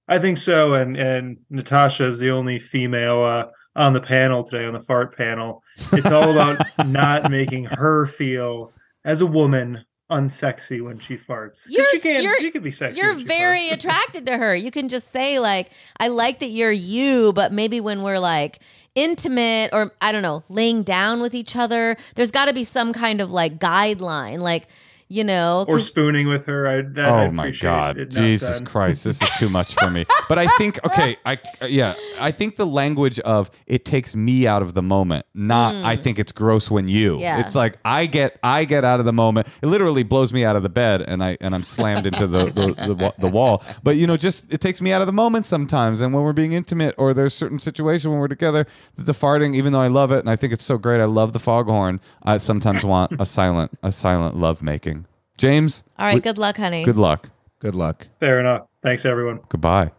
[0.06, 4.66] I think so, and and Natasha is the only female uh, on the panel today
[4.66, 5.62] on the fart panel.
[5.92, 8.72] It's all about not making her feel
[9.06, 11.62] as a woman unsexy when she farts.
[11.66, 13.00] You're- she can you're- she can be sexy.
[13.00, 13.72] You're very farts.
[13.76, 14.54] attracted to her.
[14.54, 18.58] You can just say like, "I like that you're you," but maybe when we're like
[18.94, 22.92] intimate or I don't know, laying down with each other, there's got to be some
[22.92, 24.68] kind of like guideline, like
[25.14, 26.66] you know, or spooning with her.
[26.66, 27.70] I, that oh I my appreciate.
[27.70, 27.98] God.
[27.98, 28.66] It jesus done.
[28.66, 29.04] christ.
[29.04, 30.04] This is too much for me.
[30.28, 34.46] But i think okay i uh, yeah i think the language of it takes me
[34.46, 37.14] out of the moment not i think it's gross when you.
[37.16, 37.20] Hmm.
[37.20, 37.40] Yeah.
[37.40, 39.46] it's like i get i get out of the moment.
[39.62, 42.46] It literally blows me out of the bed and i and i'm slammed into the
[42.46, 43.62] the, the, wa- the wall.
[43.82, 46.00] But you know just it takes me out of the moment sometimes.
[46.00, 49.72] And when we're being intimate or there's certain situation when we're together the farting even
[49.72, 52.00] though i love it and i think it's so great i love the foghorn.
[52.22, 55.03] I sometimes want a silent a silent love making
[55.38, 56.84] james all right, good luck, honey.
[56.84, 57.30] good luck
[57.64, 58.08] Good luck.
[58.20, 58.66] Fair enough.
[58.82, 59.40] Thanks everyone.
[59.48, 59.90] Goodbye.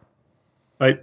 [0.77, 0.99] Bye.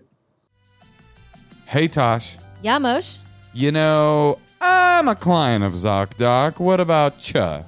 [1.67, 2.39] Hey, Tosh.
[2.63, 3.17] yeah, Mosh.
[3.53, 6.61] You know, I'm a client of ZocDoc.
[6.61, 7.41] What about you?
[7.41, 7.65] Uh,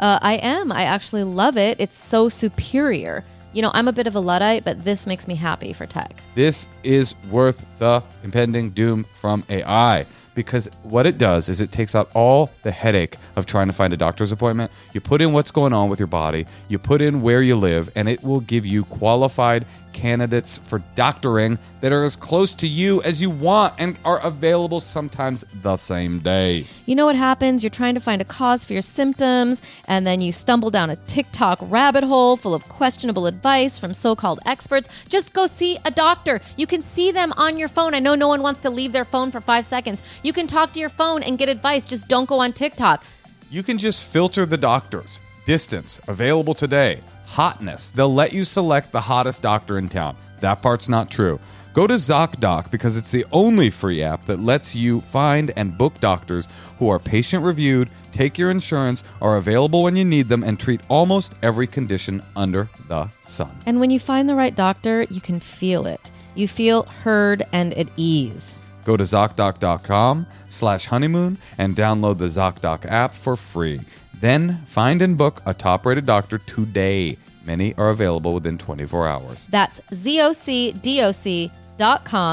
[0.00, 0.72] I am.
[0.72, 1.78] I actually love it.
[1.78, 3.22] It's so superior.
[3.52, 6.16] You know, I'm a bit of a luddite, but this makes me happy for tech.
[6.34, 10.04] This is worth the impending doom from AI.
[10.34, 13.92] Because what it does is it takes out all the headache of trying to find
[13.92, 14.70] a doctor's appointment.
[14.92, 17.90] You put in what's going on with your body, you put in where you live,
[17.94, 23.02] and it will give you qualified candidates for doctoring that are as close to you
[23.02, 26.66] as you want and are available sometimes the same day.
[26.86, 27.62] You know what happens?
[27.62, 30.96] You're trying to find a cause for your symptoms, and then you stumble down a
[30.96, 34.88] TikTok rabbit hole full of questionable advice from so called experts.
[35.08, 36.40] Just go see a doctor.
[36.56, 37.94] You can see them on your phone.
[37.94, 40.02] I know no one wants to leave their phone for five seconds.
[40.22, 41.84] You can talk to your phone and get advice.
[41.84, 43.04] Just don't go on TikTok.
[43.50, 45.18] You can just filter the doctors.
[45.44, 47.00] Distance, available today.
[47.26, 50.16] Hotness, they'll let you select the hottest doctor in town.
[50.40, 51.40] That part's not true.
[51.72, 55.98] Go to ZocDoc because it's the only free app that lets you find and book
[56.00, 56.46] doctors
[56.78, 60.82] who are patient reviewed, take your insurance, are available when you need them, and treat
[60.88, 63.50] almost every condition under the sun.
[63.64, 66.10] And when you find the right doctor, you can feel it.
[66.34, 68.56] You feel heard and at ease.
[68.84, 73.80] Go to ZocDoc.com slash honeymoon and download the ZocDoc app for free.
[74.20, 77.16] Then find and book a top rated doctor today.
[77.44, 79.46] Many are available within 24 hours.
[79.48, 81.50] That's zocdoc.com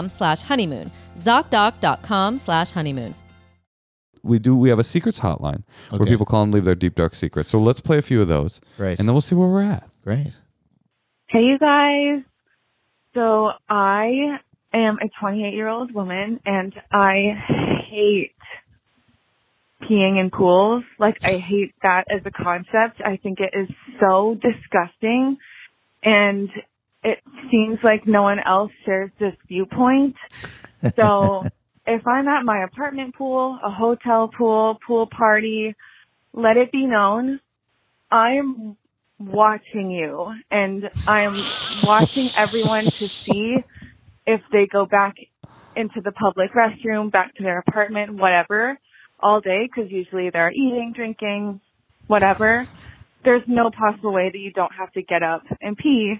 [0.09, 0.91] slash honeymoon.
[1.15, 3.15] Zocdoc.com slash honeymoon.
[4.21, 4.55] We do.
[4.55, 6.11] We have a secrets hotline where Okay.
[6.11, 7.49] people call and leave their deep dark secrets.
[7.49, 8.99] So let's play a few of those, Great.
[8.99, 9.89] and then we'll see where we're at.
[10.03, 10.41] Great.
[11.27, 12.21] Hey, you guys.
[13.13, 14.39] So I
[14.77, 17.33] am a 28 year old woman and I
[17.89, 18.35] hate
[19.81, 20.83] peeing in pools.
[20.99, 23.01] Like I hate that as a concept.
[23.03, 25.37] I think it is so disgusting
[26.03, 26.49] and
[27.03, 30.15] it seems like no one else shares this viewpoint.
[30.95, 31.41] So
[31.87, 35.75] if I'm at my apartment pool, a hotel pool, pool party,
[36.33, 37.39] let it be known
[38.11, 38.75] I'm
[39.19, 41.33] watching you and I'm
[41.83, 43.63] watching everyone to see
[44.29, 45.15] if they go back
[45.75, 48.77] into the public restroom, back to their apartment, whatever,
[49.19, 51.59] all day because usually they're eating, drinking,
[52.05, 52.67] whatever.
[53.23, 56.13] There's no possible way that you don't have to get up and pee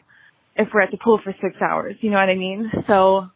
[0.56, 1.98] if we're at the pool for six hours.
[2.02, 2.72] You know what I mean?
[2.88, 3.28] So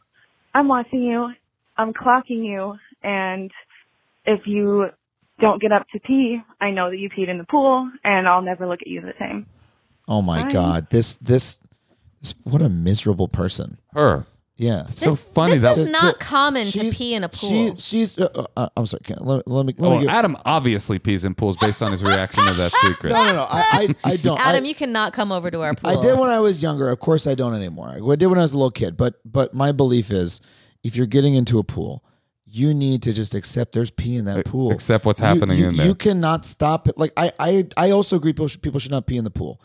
[0.56, 1.30] I'm watching you.
[1.78, 2.74] I'm clocking you.
[3.04, 3.52] And
[4.26, 4.88] if you
[5.40, 8.42] don't get up to pee, I know that you peed in the pool and I'll
[8.42, 9.46] never look at you the same.
[10.08, 10.52] Oh my Bye.
[10.52, 10.90] God.
[10.90, 11.60] This, this,
[12.22, 13.78] this, what a miserable person.
[13.94, 14.26] Her.
[14.56, 14.84] Yeah.
[14.88, 15.78] It's so This- funny this that.
[15.80, 17.50] is not So- common to pee in a pool.
[17.50, 19.02] She, she's, uh, uh, I'm sorry.
[19.04, 21.92] Can, let, let me, let Oh, me get, Adam obviously pees in pools based on
[21.92, 23.12] his reaction to that secret.
[23.14, 23.48] no, no, no.
[23.50, 24.40] I, I, I don't.
[24.40, 25.90] Adam, I, you cannot come over to our pool.
[25.98, 26.90] I did when I was younger.
[26.90, 27.90] Of course, I don't anymore.
[27.90, 28.96] I did when I was a little kid.
[28.96, 30.40] But but my belief is,
[30.84, 32.04] if you're getting into a pool,
[32.46, 34.72] you need to just accept there's pee in that pool.
[34.72, 35.88] accept what's You- happening you, in there.
[35.88, 36.96] You cannot stop it.
[36.96, 38.34] Like I I I also agree.
[38.34, 39.60] People should, people should not pee in the pool.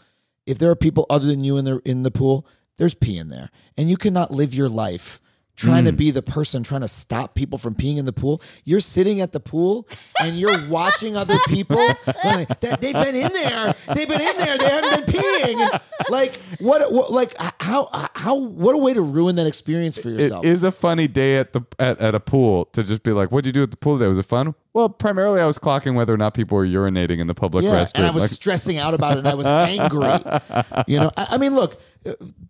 [0.46, 2.46] If there are people other than you in the in the pool,
[2.78, 5.20] there's pee in there, and you cannot live your life.
[5.56, 5.86] Trying Mm.
[5.88, 8.40] to be the person trying to stop people from peeing in the pool.
[8.64, 9.88] You're sitting at the pool
[10.22, 11.84] and you're watching other people.
[12.24, 13.74] Like, "That- they've been in there.
[13.92, 14.56] They've been in there.
[14.56, 15.80] They haven't been peeing.
[16.10, 16.92] Like what?
[16.92, 17.88] what like how?
[18.14, 18.36] How?
[18.36, 20.44] What a way to ruin that experience for yourself.
[20.44, 23.32] It is a funny day at the at, at a pool to just be like,
[23.32, 24.06] "What'd you do at the pool today?
[24.08, 27.26] Was it fun?" Well, primarily I was clocking whether or not people were urinating in
[27.26, 27.92] the public yeah, restroom.
[27.96, 30.06] and I was Like, stressing out about it, and I was angry.
[30.86, 31.80] you know, I, I mean, look,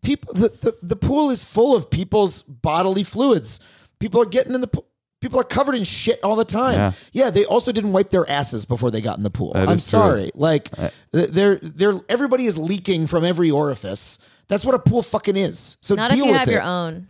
[0.03, 0.35] people.
[0.35, 3.61] The, the the pool is full of people's bodily fluids.
[3.99, 4.85] People are getting in the pool.
[5.21, 6.95] People are covered in shit all the time.
[7.13, 7.31] Yeah.
[7.31, 9.53] they also didn't wipe their asses before they got in the pool.
[9.55, 9.99] That I'm is true.
[9.99, 10.31] sorry.
[10.35, 10.71] Like,
[11.11, 14.21] they're they're everybody is leaking from every orifice.
[14.47, 15.77] That's what a pool fucking is.
[15.81, 16.53] So Not if you with have it.
[16.53, 17.09] your own.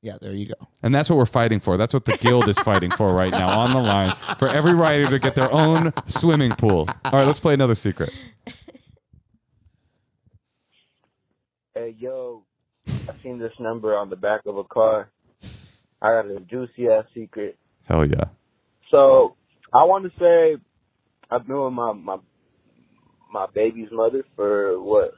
[0.00, 0.54] Yeah, there you go.
[0.84, 1.76] and that's what we're fighting for.
[1.76, 5.06] That's what the guild is fighting for right now on the line for every writer
[5.06, 6.88] to get their own swimming pool.
[7.06, 8.10] All right, let's play another secret.
[11.78, 12.42] Hey, yo,
[12.88, 15.12] I seen this number on the back of a car.
[16.02, 17.56] I got a juicy ass secret.
[17.84, 18.24] Hell yeah.
[18.90, 19.36] So
[19.72, 20.60] I want to say
[21.30, 22.16] I've been with my my
[23.32, 25.12] my baby's mother for what?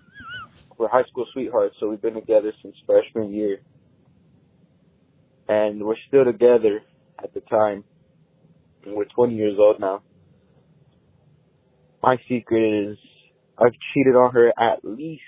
[0.77, 3.61] We're high school sweethearts, so we've been together since freshman year,
[5.49, 6.83] and we're still together
[7.25, 7.85] at the time.
[8.85, 10.03] And we're 20 years old now.
[12.03, 12.99] My secret is
[13.57, 15.23] I've cheated on her at least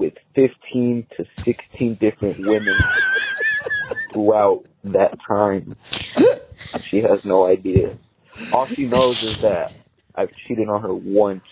[0.00, 2.74] with 15 to 16 different women
[4.12, 5.74] throughout that time.
[6.80, 7.96] She has no idea.
[8.54, 9.76] All she knows is that
[10.14, 11.44] I've cheated on her once.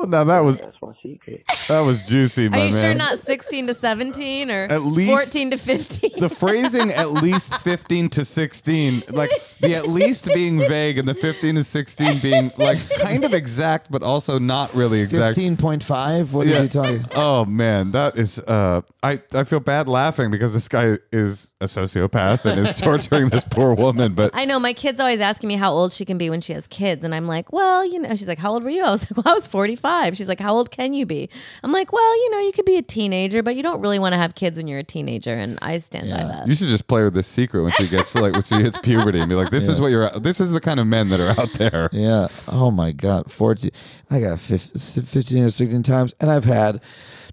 [0.00, 1.44] Well, now that was That's my secret.
[1.68, 2.82] That was juicy, my Are you man.
[2.82, 6.10] sure not 16 to 17 or At least- 14 to 15?
[6.20, 9.30] the phrasing at least 15 to 16 like
[9.60, 13.90] the at least being vague and the 15 to 16 being like kind of exact
[13.90, 16.32] but also not really exact Fifteen point five.
[16.32, 16.62] What is Yeah.
[16.62, 17.04] he talking?
[17.14, 21.66] oh man that is uh i i feel bad laughing because this guy is a
[21.66, 25.56] sociopath and is torturing this poor woman but I know my kid's always asking me
[25.56, 28.10] how old she can be when she has kids, and I'm like, well, you know,
[28.16, 28.84] she's like, how old were you?
[28.84, 29.89] I was like, well, I was 45.
[30.14, 31.28] She's like, how old can you be?
[31.62, 34.12] I'm like, well, you know, you could be a teenager, but you don't really want
[34.12, 36.46] to have kids when you're a teenager, and I stand by that.
[36.46, 39.18] you should just play with this secret when she gets like when she hits puberty
[39.20, 41.30] and be like this is what you're this is the kind of men that are
[41.40, 42.28] out there Yeah.
[42.48, 43.30] Oh my God.
[43.30, 43.70] 14.
[44.10, 46.82] I got 15 or 16 times, and I've had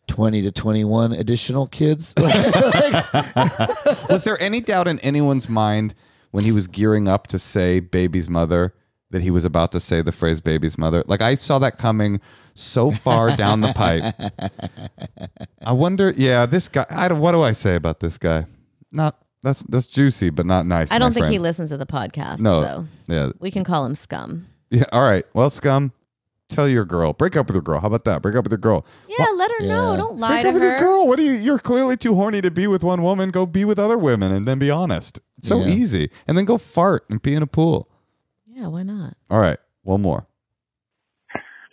[0.08, 2.14] 20 to 21 additional kids.
[4.10, 5.95] Was there any doubt in anyone's mind
[6.32, 8.74] when he was gearing up to say baby's mother
[9.12, 11.03] that he was about to say the phrase baby's mother?
[11.08, 12.20] Like I saw that coming
[12.55, 14.14] so far down the pipe.
[15.65, 18.45] I wonder, yeah, this guy I don't what do I say about this guy?
[18.91, 20.91] Not that's that's juicy but not nice.
[20.91, 22.61] I don't my think he listens to the podcast, No.
[22.61, 23.30] so Yeah.
[23.40, 24.48] we can call him scum.
[24.69, 25.26] Yeah, all right.
[25.34, 25.94] Well, scum,
[26.49, 27.14] tell your girl.
[27.14, 27.80] Break up with your girl.
[27.80, 28.22] How about that?
[28.22, 28.86] Break up with your girl.
[29.07, 29.95] Yeah, let her know.
[29.95, 31.07] Don't lie Break to up with your girl.
[31.07, 31.31] What do you?
[31.34, 33.30] You're clearly too horny to be with one woman.
[33.31, 35.22] Go be with other women and then be honest.
[35.38, 35.68] It's so Yeah.
[35.73, 36.10] easy.
[36.27, 37.90] And then go fart and pee in a pool.
[38.57, 39.15] Yeah, why not?
[39.29, 40.25] All right, one more.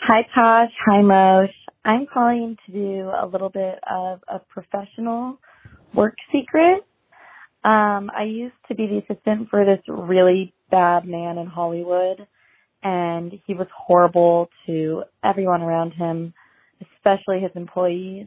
[0.01, 0.70] Hi, Tosh.
[0.85, 1.48] Hi, Mosh.
[1.82, 5.39] I'm calling to do a little bit of a professional
[5.94, 6.85] work secret.
[7.65, 12.27] Um, I used to be the assistant for this really bad man in Hollywood,
[12.82, 16.35] and he was horrible to everyone around him,
[16.82, 18.27] especially his employees.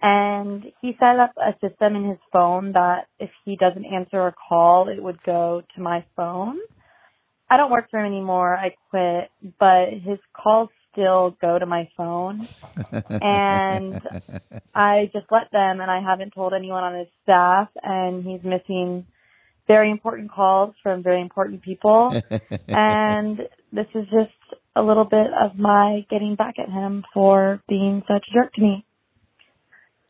[0.00, 4.34] And he set up a system in his phone that if he doesn't answer a
[4.48, 6.56] call, it would go to my phone.
[7.50, 8.56] I don't work for him anymore.
[8.56, 12.46] I quit, but his calls still go to my phone.
[13.20, 14.00] and
[14.74, 19.06] I just let them and I haven't told anyone on his staff and he's missing
[19.66, 22.14] very important calls from very important people.
[22.68, 23.38] and
[23.72, 28.26] this is just a little bit of my getting back at him for being such
[28.30, 28.84] a jerk to me.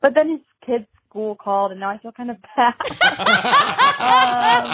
[0.03, 2.75] But then his kid's school called and now I feel kind of bad.
[4.01, 4.65] um,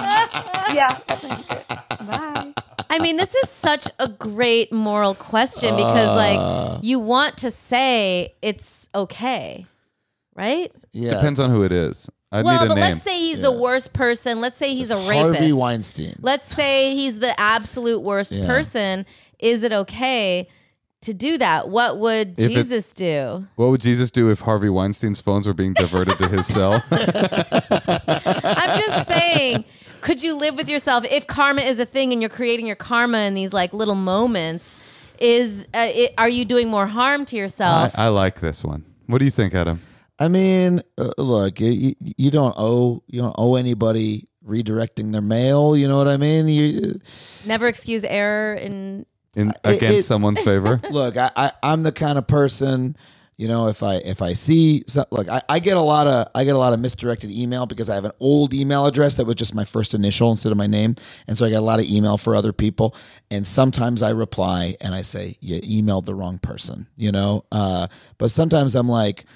[0.75, 1.76] yeah, that's my secret.
[1.89, 2.53] Bye.
[2.89, 6.15] I mean, this is such a great moral question because, Uh.
[6.15, 9.67] like, you want to say it's okay,
[10.35, 10.73] right?
[10.93, 11.11] yeah.
[11.11, 12.09] Depends on who it is.
[12.33, 12.85] I well, need a but name.
[12.93, 14.41] let's say he's the worst person.
[14.41, 15.39] Let's say he's a rapist.
[15.39, 16.15] Harvey Weinstein.
[16.21, 18.47] Let's say he's the absolute worst Yeah.
[18.47, 19.07] person.
[19.39, 20.49] Is it okay
[21.03, 21.69] to do that?
[21.69, 23.47] What would If it- Jesus do?
[23.55, 26.83] what would Jesus do if Harvey Weinstein's phones were being diverted to his cell?
[26.91, 29.65] I'm just saying,
[30.07, 33.19] could you live with yourself if karma is a thing and you're creating your karma
[33.23, 34.81] in these like little moments?
[35.19, 37.93] Is uh, it, are you doing more harm to yourself?
[37.99, 38.85] I like this one.
[39.07, 39.81] What do you think, Adam?
[40.21, 45.77] I mean, uh, look, you, you don't owe you don't owe anybody redirecting their mail.
[45.77, 46.47] You know what I mean?
[46.47, 47.01] You,
[47.45, 50.81] Never excuse error in In Uh, it- against it- someone's favor?
[50.93, 52.97] look, I, I I'm the kind of person.
[53.39, 56.29] You know, if I if I see so, look, I, I get a lot of
[56.35, 59.27] I get a lot of misdirected email because I have an old email address that
[59.27, 60.97] was just my first initial instead of my name,
[61.29, 62.95] and so I get a lot of email for other people.
[63.31, 67.45] And sometimes I reply and I say you emailed the wrong person, you know.
[67.53, 69.27] Uh, but sometimes I'm like,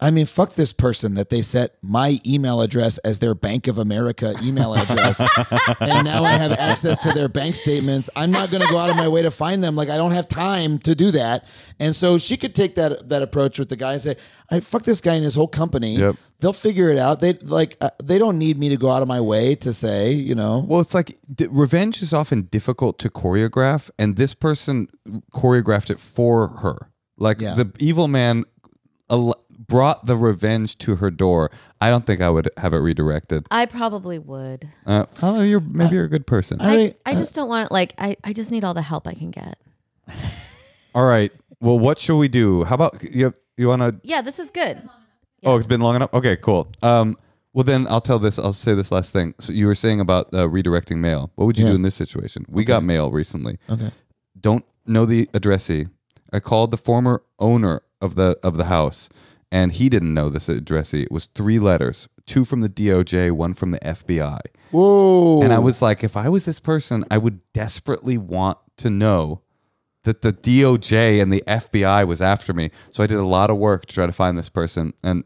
[0.00, 3.78] I mean, fuck this person that they set my email address as their Bank of
[3.78, 5.18] America email address.
[5.80, 8.08] and now I have access to their bank statements.
[8.14, 9.74] I'm not going to go out of my way to find them.
[9.74, 11.46] Like, I don't have time to do that.
[11.80, 14.16] And so she could take that that approach with the guy and say,
[14.50, 15.96] I fuck this guy and his whole company.
[15.96, 16.14] Yep.
[16.40, 17.18] They'll figure it out.
[17.18, 20.12] They like uh, they don't need me to go out of my way to say,
[20.12, 20.64] you know.
[20.68, 24.86] Well, it's like d- revenge is often difficult to choreograph, and this person
[25.32, 26.92] choreographed it for her.
[27.16, 27.54] Like Yeah.
[27.56, 28.44] the evil man
[29.10, 31.50] al- brought the revenge to her door.
[31.80, 33.46] I don't think I would have it redirected.
[33.50, 34.68] I probably would.
[34.86, 36.58] Uh, oh, you're maybe you're a good person.
[36.60, 39.06] I I, I just don't want it like I, I just need all the help
[39.08, 39.56] I can get.
[40.94, 41.32] All right.
[41.60, 42.64] Well, what should we do?
[42.64, 43.34] How about you?
[43.56, 43.96] You want to?
[44.02, 44.88] Yeah, this is good.
[45.44, 46.12] Oh, it's been long enough.
[46.14, 46.68] Okay, cool.
[46.82, 47.16] Um,
[47.52, 48.38] well, then I'll tell this.
[48.38, 49.34] I'll say this last thing.
[49.40, 51.32] So you were saying about uh, redirecting mail.
[51.34, 51.70] What would you Yeah.
[51.72, 52.44] do in this situation?
[52.48, 53.58] We got mail recently.
[53.68, 53.90] Okay.
[54.40, 55.88] Don't know the addressee.
[56.32, 59.08] I called the former owner of the of the house,
[59.50, 61.02] and he didn't know this addressee.
[61.02, 64.38] It was three letters, two from the DOJ, one from the FBI.
[64.70, 65.40] Whoa.
[65.42, 69.42] And I was like, if I was this person, I would desperately want to know
[70.04, 72.70] that the DOJ and the FBI was after me.
[72.90, 74.92] So I did a lot of work to try to find this person.
[75.02, 75.24] And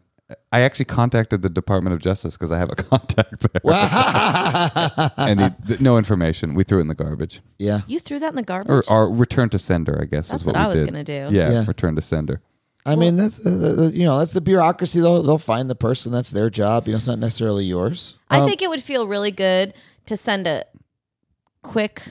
[0.50, 3.60] I actually contacted the Department of Justice because I have a contact there.
[5.18, 6.54] and he, th- no information.
[6.54, 7.40] We threw it in the garbage.
[7.58, 7.80] yeah.
[7.86, 8.86] You threw that in the garbage.
[8.88, 11.28] or return to sender, I guess That's is what, what I was gonna do.
[11.30, 11.64] Yeah, Yeah.
[11.66, 12.40] return to sender.
[12.84, 15.00] I mean, that's uh, uh, you know that's the bureaucracy.
[15.00, 16.10] They'll they'll find the person.
[16.12, 16.86] That's their job.
[16.86, 18.18] You know, it's not necessarily yours.
[18.28, 19.72] I Um, think it would feel really good
[20.06, 20.64] to send a
[21.62, 22.02] quick,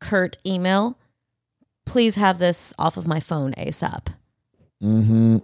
[0.00, 0.98] curt email.
[1.84, 4.08] Please have this off of my phone ASAP.
[4.82, 5.42] mhm.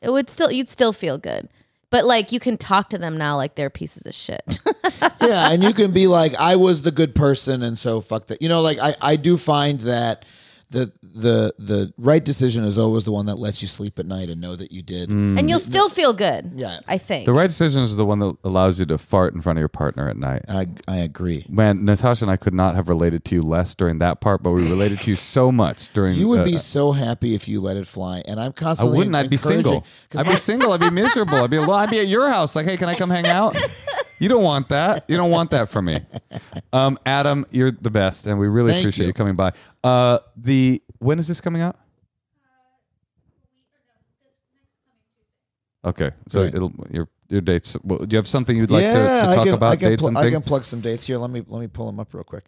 [0.00, 1.48] It would still, you'd still feel good.
[1.90, 4.58] But like you can talk to them now like they're pieces of shit.
[5.20, 8.40] yeah, and you can be like, I was the good person, and so fuck that.
[8.40, 10.24] You know, like I, I do find that
[10.72, 14.30] the the the right decision is always the one that lets you sleep at night
[14.30, 15.10] and know that you did.
[15.10, 16.52] and you'll still feel good.
[16.56, 16.80] Yeah.
[16.88, 17.26] I think.
[17.26, 19.68] The right decision is the one that allows you to fart in front of your
[19.68, 20.42] partner at night.
[20.48, 21.44] I I agree.
[21.48, 24.52] Man, Natasha and I could not have related to you less during that part, but
[24.52, 26.14] we related to you so much during.
[26.16, 28.96] You would uh, be so happy if you let it fly, and I'm I constantly.
[28.96, 29.14] wouldn't.
[29.14, 29.80] I'd be encouraging- single.
[30.10, 30.72] 'cause I'd be single.
[30.72, 31.36] I'd be miserable.
[31.36, 31.78] I'd be alone.
[31.80, 32.56] I'd be at your house.
[32.56, 33.54] Like, hey, can I come hang out?
[34.18, 35.04] You don't want that.
[35.08, 36.00] You don't want that from me.
[36.74, 39.08] Um, Adam, you're the best, and we really Thank appreciate you.
[39.08, 39.12] you.
[39.12, 39.52] coming by.
[39.84, 41.76] Uh, the when is this coming out?
[45.84, 46.54] Okay, so Great.
[46.54, 47.76] it'll your your dates.
[47.82, 49.88] Well, do you have something you'd like to, to talk I can, about I can,
[49.90, 50.34] dates pl- and I things?
[50.34, 51.18] can plug some dates here.
[51.18, 52.44] Let me let me pull them up real quick.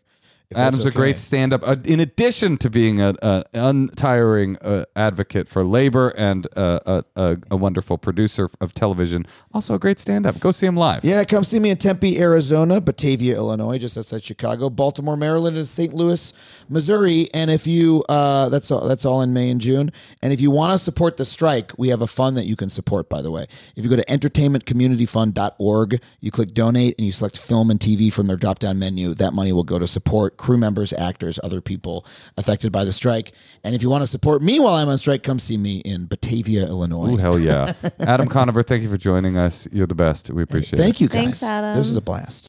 [0.51, 1.63] If Adam's a great stand-up.
[1.67, 3.17] Uh, in addition to being an
[3.53, 9.75] untiring uh, advocate for labor and uh, a, a, a wonderful producer of television, also
[9.75, 10.39] a great stand-up.
[10.41, 11.05] Go see him live.
[11.05, 15.67] Yeah, come see me in Tempe, Arizona, Batavia, Illinois, just outside Chicago, Baltimore, Maryland, and
[15.67, 15.93] St.
[15.93, 16.33] Louis,
[16.69, 17.29] Missouri.
[17.33, 19.91] And if you, uh, that's all, that's all in May and June.
[20.23, 22.69] And if you want to support the strike, we have a fund that you can
[22.69, 23.09] support.
[23.09, 23.47] By the way,
[23.77, 28.27] if you go to entertainmentcommunityfund.org, you click donate, and you select film and TV from
[28.27, 29.15] their drop-down menu.
[29.15, 32.07] That money will go to support crew members, actors, other people
[32.37, 33.33] affected by the strike.
[33.63, 36.07] And if you want to support me while I'm on strike, come see me in
[36.07, 37.13] Batavia, Illinois.
[37.13, 37.75] Ooh, hell yeah.
[38.01, 39.69] Adam Conover, thank you for joining us.
[39.73, 40.31] You're the best.
[40.31, 40.83] We appreciate it.
[40.83, 41.25] Thank you guys.
[41.25, 41.77] Thanks, Adam.
[41.77, 42.43] This is a blast.